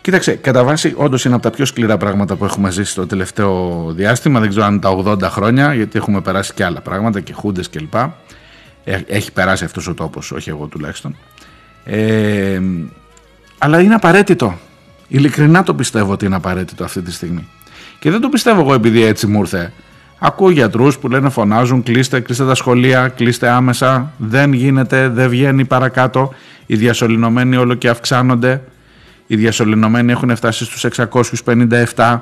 [0.00, 3.84] Κοίταξε, κατά βάση όντως είναι από τα πιο σκληρά πράγματα που έχουμε ζήσει το τελευταίο
[3.96, 4.40] διάστημα.
[4.40, 7.94] Δεν ξέρω αν τα 80 χρόνια, γιατί έχουμε περάσει και άλλα πράγματα και χούντες κλπ.
[8.84, 11.16] Ε, έχει περάσει αυτός ο τόπος, όχι εγώ τουλάχιστον.
[11.84, 12.60] Ε,
[13.58, 14.58] αλλά είναι απαραίτητο.
[15.08, 17.48] Ειλικρινά το πιστεύω ότι είναι απαραίτητο αυτή τη στιγμή.
[17.98, 19.72] Και δεν το πιστεύω εγώ επειδή έτσι μου ήρθε.
[20.18, 24.12] Ακούω γιατρούς που λένε φωνάζουν, κλείστε, κλείστε τα σχολεία, κλείστε άμεσα.
[24.16, 26.34] Δεν γίνεται, δεν βγαίνει παρακάτω.
[26.66, 28.62] Οι διασωληνωμένοι όλο και αυξάνονται.
[29.26, 30.84] Οι διασωληνωμένοι έχουν φτάσει στους
[31.94, 32.20] 657.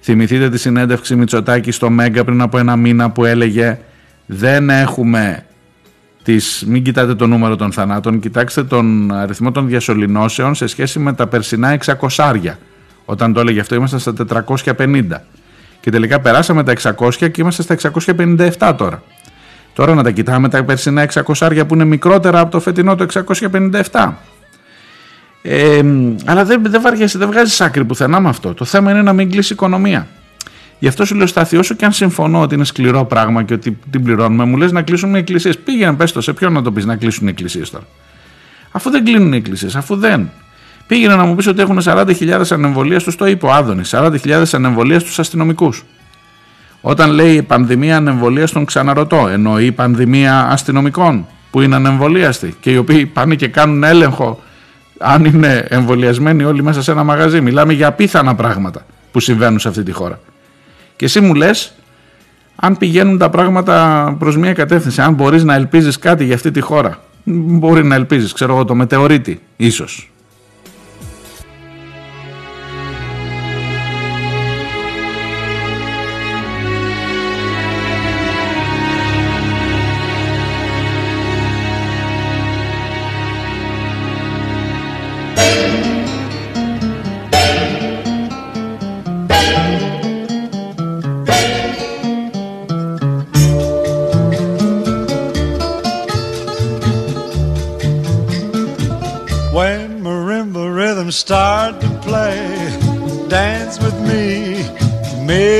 [0.00, 3.78] Θυμηθείτε τη συνέντευξη Μητσοτάκη στο Μέγκα πριν από ένα μήνα που έλεγε
[4.26, 5.46] δεν έχουμε
[6.28, 11.12] τις, μην κοιτάτε το νούμερο των θανάτων, κοιτάξτε τον αριθμό των διασωληνώσεων σε σχέση με
[11.12, 11.78] τα περσινά
[12.16, 12.34] 600
[13.04, 14.12] Όταν το έλεγε αυτό ήμασταν στα
[14.46, 15.04] 450.
[15.80, 17.92] Και τελικά περάσαμε τα 600 και είμαστε στα
[18.58, 19.02] 657 τώρα.
[19.74, 21.08] Τώρα να τα κοιτάμε τα περσινά
[21.38, 23.06] 600 που είναι μικρότερα από το φετινό το
[23.90, 24.12] 657.
[25.42, 25.80] Ε,
[26.24, 28.54] αλλά δεν, δεν, βαριέσαι, δεν βγάζεις άκρη πουθενά με αυτό.
[28.54, 30.06] Το θέμα είναι να μην κλείσει η οικονομία.
[30.78, 33.78] Γι' αυτό σου λέω στάθη, όσο και αν συμφωνώ ότι είναι σκληρό πράγμα και ότι
[33.90, 35.58] την πληρώνουμε, μου λες να κλείσουν οι εκκλησίες.
[35.58, 37.84] Πήγαινε, πες το, σε ποιον να το πεις να κλείσουν οι εκκλησίες τώρα.
[38.70, 40.30] Αφού δεν κλείνουν οι εκκλησίες, αφού δεν.
[40.86, 43.94] Πήγαινε να μου πεις ότι έχουν 40.000 ανεμβολίες τους, το είπε ο Άδωνης.
[43.94, 45.84] 40.000 ανεμβολίες στους αστυνομικούς.
[46.80, 49.28] Όταν λέει πανδημία ανεμβολίας, τον ξαναρωτώ.
[49.28, 54.42] Εννοεί πανδημία αστυνομικών που είναι ανεμβολίαστοι και οι οποίοι πάνε και κάνουν έλεγχο
[54.98, 57.40] αν είναι εμβολιασμένοι όλοι μέσα σε ένα μαγαζί.
[57.40, 60.20] Μιλάμε για απίθανα πράγματα που συμβαίνουν σε αυτή τη χώρα.
[60.98, 61.72] Και εσύ μου λες,
[62.56, 66.60] αν πηγαίνουν τα πράγματα προς μια κατεύθυνση, αν μπορείς να ελπίζεις κάτι για αυτή τη
[66.60, 67.02] χώρα.
[67.24, 69.40] Μπορεί να ελπίζεις, ξέρω εγώ, το μετεωρίτη,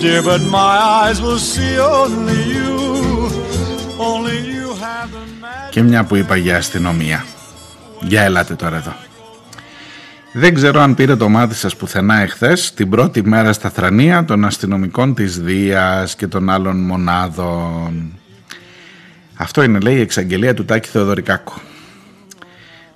[0.00, 2.72] Dear, but my eyes will see only you.
[4.10, 5.70] Only you have the magic.
[5.70, 7.24] Και μια που είπα για αστυνομία.
[8.00, 8.94] Για ελάτε τώρα εδώ.
[10.32, 14.44] Δεν ξέρω αν πήρε το μάτι σας πουθενά εχθές την πρώτη μέρα στα θρανία των
[14.44, 18.18] αστυνομικών της Δίας και των άλλων μονάδων.
[19.34, 21.54] Αυτό είναι λέει η εξαγγελία του Τάκη Θεοδωρικάκου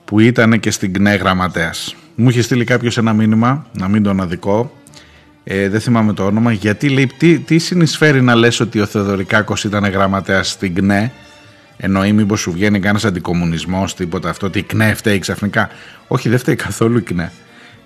[0.04, 1.94] που ήταν και στην ΚΝΕ γραμματέας.
[2.14, 4.72] Μου είχε στείλει κάποιος ένα μήνυμα, να μην τον αδικό,
[5.44, 9.64] ε, δεν θυμάμαι το όνομα, γιατί λέει τι, τι συνεισφέρει να λες ότι ο Θεοδωρικάκος
[9.64, 11.12] ήταν γραμματέας στην ΚΝΕ,
[11.76, 15.68] εννοεί μήπως σου βγαίνει κανένας αντικομουνισμός, τίποτα αυτό, ότι η ΚΝΕ φταίει ξαφνικά.
[16.08, 17.32] Όχι, δεν φταίει καθόλου η ΚΝΕ.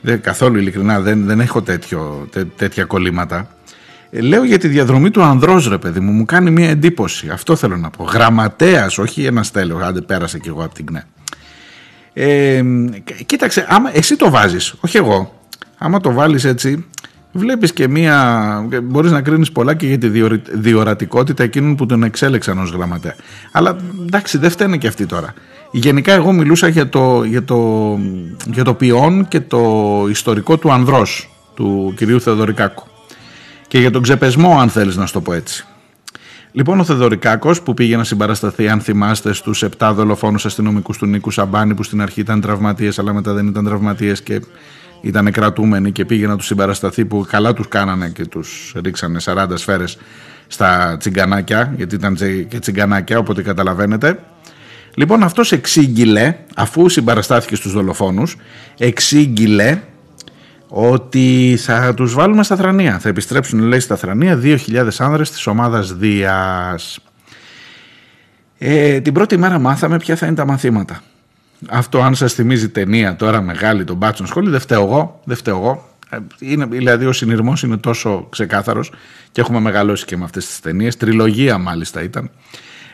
[0.01, 3.49] Δεν, καθόλου ειλικρινά, δεν, δεν έχω τέτοιο, τέ, τέτοια κολλήματα.
[4.11, 7.29] Ε, λέω για τη διαδρομή του ανδρός ρε παιδί μου, μου κάνει μια εντύπωση.
[7.29, 8.05] Αυτό θέλω να πω.
[8.05, 9.79] Γραμματέας, όχι ένας τέλο.
[9.85, 11.07] Άντε, πέρασε κι εγώ από την ΚΝΕ.
[12.13, 12.63] Ε,
[13.27, 15.41] κοίταξε, άμα, εσύ το βάζεις, όχι εγώ.
[15.79, 16.85] Άμα το βάλεις έτσι,
[17.35, 20.09] βλέπεις και μία, μπορείς να κρίνεις πολλά και για τη
[20.53, 23.15] διορατικότητα εκείνων που τον εξέλεξαν ως γραμματέα.
[23.53, 25.35] Αλλά εντάξει δεν φταίνε και αυτοί τώρα.
[25.71, 27.99] Γενικά εγώ μιλούσα για το, για το,
[28.53, 29.63] για το ποιόν και το
[30.11, 32.87] ιστορικό του ανδρός του κυρίου Θεοδωρικάκου
[33.69, 35.67] και για τον ξεπεσμό αν θέλεις να σου το πω έτσι.
[36.53, 41.31] Λοιπόν, ο Θεοδωρικάκος που πήγε να συμπαρασταθεί, αν θυμάστε, στους 7 δολοφόνους αστυνομικούς του Νίκου
[41.31, 44.41] Σαμπάνη, που στην αρχή ήταν τραυματίες, αλλά μετά δεν ήταν τραυματίες και
[45.05, 49.47] ήταν κρατούμενοι και πήγε να τους συμπαρασταθεί που καλά τους κάνανε και τους ρίξανε 40
[49.55, 49.99] σφαίρες
[50.47, 52.17] στα τσιγκανάκια γιατί ήταν
[52.49, 54.19] και τσιγκανάκια οπότε καταλαβαίνετε.
[54.95, 58.37] Λοιπόν αυτός εξήγηλε αφού συμπαραστάθηκε στους δολοφόνους
[58.79, 59.81] εξήγηλε
[60.69, 62.99] ότι θα τους βάλουμε στα θρανία.
[62.99, 66.99] Θα επιστρέψουν λέει στα θρανία 2.000 άνδρες της ομάδας Δίας.
[68.59, 71.01] Ε, την πρώτη μέρα μάθαμε ποια θα είναι τα μαθήματα
[71.71, 75.57] αυτό αν σας θυμίζει ταινία τώρα μεγάλη τον Μπάτσον Σχόλη δεν φταίω εγώ, δεν φταίω
[75.57, 75.89] εγώ.
[76.11, 78.93] Ε, είναι, δηλαδή ο συνειρμός είναι τόσο ξεκάθαρος
[79.33, 80.97] και έχουμε μεγαλώσει και με αυτές τις ταινίες.
[80.97, 82.31] Τριλογία μάλιστα ήταν.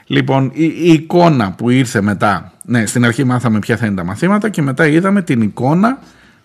[0.07, 4.05] Λοιπόν, η, η, εικόνα που ήρθε μετά, ναι, στην αρχή μάθαμε ποια θα είναι τα
[4.05, 5.99] μαθήματα και μετά είδαμε την εικόνα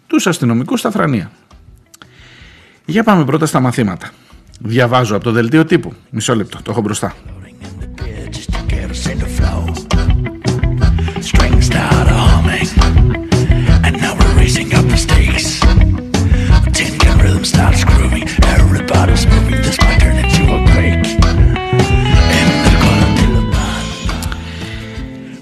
[0.07, 1.31] τους αστυνομικούς στα θρανία.
[2.85, 4.09] Για πάμε πρώτα στα μαθήματα.
[4.59, 5.93] Διαβάζω από το δελτίο τύπου.
[6.09, 7.13] Μισό λεπτό, το έχω μπροστά.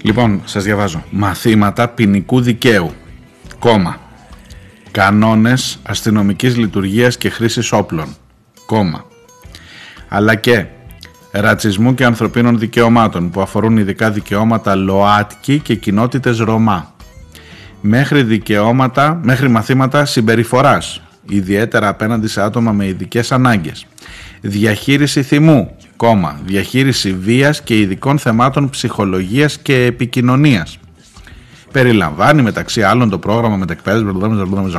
[0.04, 1.04] Λοιπόν, σας διαβάζω.
[1.10, 2.92] Μαθήματα ποινικού δικαίου.
[3.58, 3.96] Κόμμα.
[4.90, 8.06] Κανόνες αστυνομικής λειτουργίας και χρήσης όπλων.
[8.66, 9.04] Κόμμα.
[10.08, 10.66] Αλλά και
[11.30, 16.94] ρατσισμού και ανθρωπίνων δικαιωμάτων που αφορούν ειδικά δικαιώματα ΛΟΑΤΚΙ και κοινότητες Ρωμά.
[17.80, 23.86] Μέχρι δικαιώματα, μέχρι μαθήματα συμπεριφοράς, ιδιαίτερα απέναντι σε άτομα με ειδικές ανάγκες.
[24.40, 30.78] Διαχείριση θυμού, κόμμα, διαχείριση βίας και ειδικών θεμάτων ψυχολογίας και επικοινωνίας.
[31.72, 34.78] Περιλαμβάνει μεταξύ άλλων το πρόγραμμα μετακπαίδευση.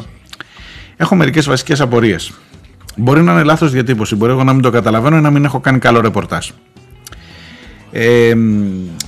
[0.97, 2.31] Έχω μερικές βασικές απορίες.
[2.95, 5.59] Μπορεί να είναι λάθος διατύπωση, μπορεί εγώ να μην το καταλαβαίνω ή να μην έχω
[5.59, 6.49] κάνει καλό ρεπορτάζ.
[7.91, 8.33] Ε,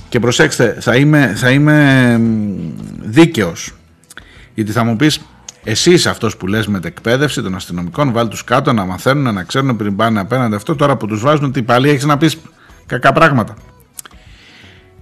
[0.08, 2.20] και προσέξτε, θα είμαι, θα είμαι
[3.00, 3.72] δίκαιος
[4.54, 5.20] γιατί θα μου πεις
[5.64, 9.42] εσύ είσαι αυτός που λες με εκπαίδευση των αστυνομικών βάλει τους κάτω να μαθαίνουν, να
[9.42, 12.36] ξέρουν πριν πάνε απέναντι αυτό τώρα που τους βάζουν τι πάλι έχεις να πεις
[12.86, 13.54] κακά πράγματα.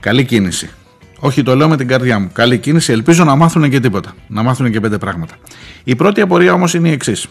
[0.00, 0.70] Καλή κίνηση.
[1.18, 2.30] Όχι το λέω με την καρδιά μου.
[2.32, 4.14] Καλή κίνηση ελπίζω να μάθουν και τίποτα.
[4.26, 5.34] Να μάθουν και πέντε πράγματα.
[5.84, 7.26] Η πρώτη απορία όμως είναι η εξής.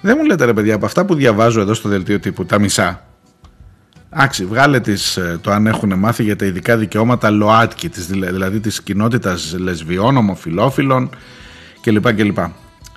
[0.00, 3.04] δεν μου λέτε ρε παιδιά από αυτά που διαβάζω εδώ στο δελτίο τύπου τα μισά.
[4.10, 8.82] Άξι, βγάλε τις, ε, το αν έχουν μάθει για τα ειδικά δικαιώματα ΛΟΑΤΚΙ, δηλαδή της
[8.82, 11.10] κοινότητας λεσβιών, ομοφιλόφιλων
[11.80, 12.12] κλπ.
[12.12, 12.38] κλπ.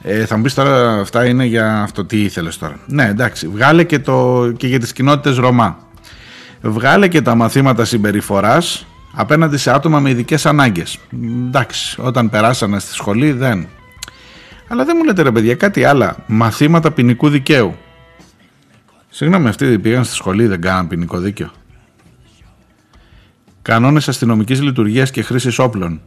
[0.02, 2.80] Ε, θα μου πεις τώρα αυτά είναι για αυτό τι ήθελες τώρα.
[2.86, 5.78] Ναι εντάξει, βγάλε και, το, και για τις κοινότητες Ρωμά.
[6.62, 10.98] Βγάλε και τα μαθήματα συμπεριφοράς απέναντι σε άτομα με ειδικές ανάγκες.
[11.48, 13.68] Εντάξει, όταν περάσανε στη σχολή δεν.
[14.68, 16.16] Αλλά δεν μου λέτε ρε παιδιά κάτι άλλα.
[16.28, 17.76] Μαθήματα ποινικού δικαίου.
[19.10, 21.52] Συγγνώμη, αυτοί πήγαν στη σχολή, δεν κάναν ποινικό δίκαιο.
[23.62, 26.02] Κανόνες αστυνομικής λειτουργίας και χρήσης όπλων.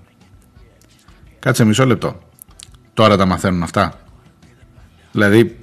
[1.38, 2.25] Κάτσε μισό λεπτό.
[2.96, 3.92] Τώρα τα μαθαίνουν αυτά.
[5.12, 5.58] Δηλαδή,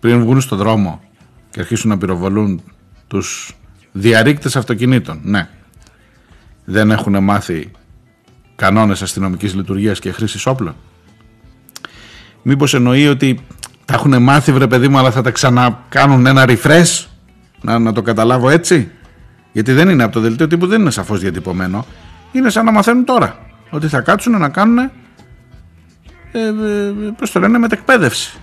[0.00, 1.00] πριν βγουν στον δρόμο
[1.50, 2.62] και αρχίσουν να πυροβολούν
[3.06, 3.56] τους
[3.92, 5.48] διαρρήκτες αυτοκινήτων, ναι.
[6.64, 7.70] Δεν έχουν μάθει
[8.56, 10.74] κανόνες αστυνομικής λειτουργίας και χρήσης όπλων.
[12.42, 13.40] Μήπως εννοεί ότι
[13.84, 17.06] τα έχουν μάθει βρε παιδί μου αλλά θα τα ξανακάνουν ένα refresh
[17.60, 18.90] να, να το καταλάβω έτσι;
[19.52, 21.86] Γιατί δεν είναι από το δελτίο τύπου δεν είναι σαφώς διατυπωμένο
[22.32, 23.38] είναι σαν να μαθαίνουν τώρα
[23.70, 24.90] ότι θα κάτσουν να κάνουν
[26.38, 28.40] ε, ε, πώς το λένε μετεκπαίδευση.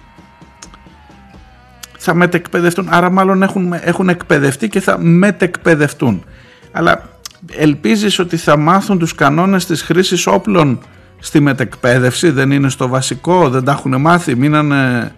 [1.97, 6.23] Θα μετεκπαιδευτούν άρα μάλλον έχουν, έχουν εκπαιδευτεί και θα μετεκπαιδευτούν.
[6.71, 7.09] Αλλά
[7.51, 10.79] ελπίζεις ότι θα μάθουν τους κανόνες της χρήσης όπλων
[11.19, 15.11] στη μετεκπαίδευση δεν είναι στο βασικό δεν τα έχουν μάθει μείνανε.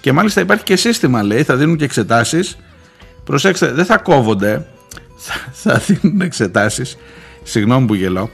[0.00, 2.56] Και μάλιστα υπάρχει και σύστημα, λέει, θα δίνουν και εξετάσεις.
[3.24, 4.66] Προσέξτε, δεν θα κόβονται,
[5.52, 6.96] θα, δίνουν εξετάσεις,
[7.42, 8.30] συγγνώμη που γελώ,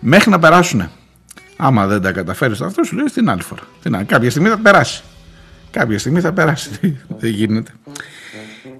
[0.00, 0.90] μέχρι να περάσουν.
[1.62, 3.60] Άμα δεν τα καταφέρεις αυτό, σου λέει την άλλη φορά.
[3.82, 4.04] Την άλλη.
[4.04, 5.02] Κάποια στιγμή θα περάσει.
[5.70, 6.70] Κάποια στιγμή θα περάσει.
[7.20, 7.70] δεν γίνεται.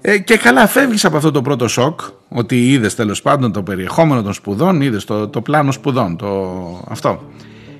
[0.01, 4.21] Ε, και καλά, φεύγεις από αυτό το πρώτο σοκ, ότι είδες τέλος πάντων το περιεχόμενο
[4.21, 6.27] των σπουδών, είδες το, το πλάνο σπουδών, το,
[6.89, 7.31] αυτό.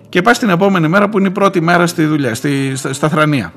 [0.09, 3.09] Και πας την επόμενη μέρα που είναι η πρώτη μέρα στη δουλειά, στη, στα, στα
[3.09, 3.53] θρανία.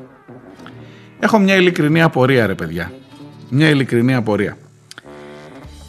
[1.18, 2.92] Έχω μια ειλικρινή απορία ρε παιδιά.
[3.48, 4.56] Μια ειλικρινή απορία.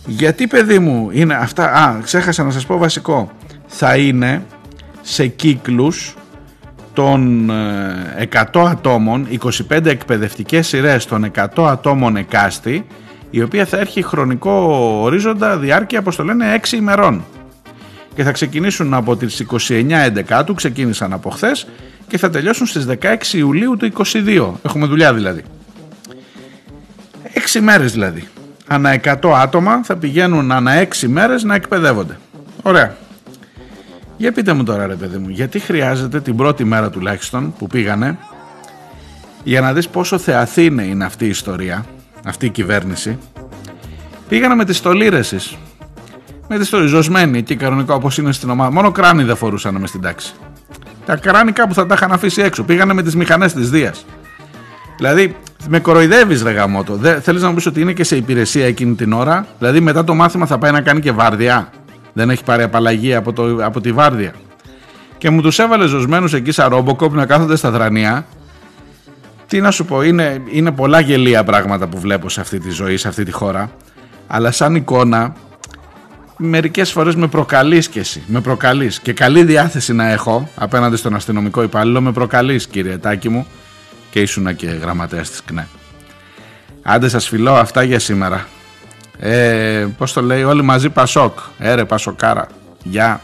[0.06, 3.32] Γιατί παιδί μου είναι αυτά, α ξέχασα να σας πω βασικό,
[3.68, 4.44] θα είναι
[5.08, 6.16] σε κύκλους
[6.94, 9.28] των 100 ε, ατόμων,
[9.70, 12.86] 25 εκπαιδευτικές σειρές των 100 ατόμων εκάστη,
[13.30, 14.52] η οποία θα έχει χρονικό
[15.02, 17.24] ορίζοντα διάρκεια, όπως το λένε, 6 ημερών.
[18.16, 21.68] Και θα ξεκινήσουν από τις 29 11 ξεκίνησαν από χθες
[22.08, 24.52] και θα τελειώσουν στις 16 Ιουλίου του 22.
[24.62, 25.44] Έχουμε δουλειά δηλαδή.
[27.34, 28.28] Έξι μέρες δηλαδή.
[28.68, 32.18] Ανά 100 άτομα θα πηγαίνουν ανά 6 μέρες να εκπαιδεύονται.
[32.62, 32.96] Ωραία.
[34.18, 38.18] Για πείτε μου τώρα ρε παιδί μου, γιατί χρειάζεται την πρώτη μέρα τουλάχιστον που πήγανε
[39.44, 41.86] για να δεις πόσο θεαθήνε είναι αυτή η ιστορία,
[42.26, 43.18] αυτή η κυβέρνηση.
[44.28, 45.58] Πήγανε με τις στολίρεσεις.
[46.48, 48.72] Με τις στολιζωσμένοι εκεί κανονικά όπως είναι στην ομάδα.
[48.72, 50.34] Μόνο κράνη δεν φορούσαν μες στην τάξη.
[51.06, 52.64] Τα κράνη κάπου θα τα είχαν αφήσει έξω.
[52.64, 54.06] Πήγανε με τις μηχανές της Δίας.
[54.98, 55.36] Δηλαδή,
[55.68, 57.00] με κοροϊδεύεις, ρε γαμότο.
[57.22, 60.14] Θέλεις να μου πεις ότι είναι και σε υπηρεσία εκείνη την ώρα; Δηλαδή, μετά το
[60.14, 61.70] μάθημα θα πάει να κάνει και βάρδια;
[62.18, 64.34] Δεν έχει πάρει απαλλαγή από, το, από τη βάρδια.
[65.18, 68.26] Και μου τους έβαλε ζωσμένους εκεί σαν ρόμποκοπ να κάθονται στα δρανία.
[69.48, 72.98] Τι να σου πω, είναι, είναι πολλά γελία πράγματα που βλέπω σε αυτή τη ζωή,
[72.98, 73.72] σε αυτή τη χώρα.
[74.28, 75.34] Αλλά σαν εικόνα
[76.38, 78.24] μερικές φορές με προκαλείς και εσύ.
[78.28, 79.00] Με προκαλείς.
[79.00, 82.02] Και καλή διάθεση να έχω απέναντι στον αστυνομικό υπάλληλο.
[82.02, 83.48] Με προκαλείς κύριε Τάκη μου.
[84.10, 85.68] Και ήσουνα και γραμματέας της ΚΝΕ.
[86.82, 88.46] Άντε σας φιλώ αυτά για σήμερα.
[89.20, 91.40] Ε, πώς το λέει όλοι μαζί Πασόκ.
[91.60, 92.48] Έρε Πασοκάρα.
[92.84, 93.22] Γεια.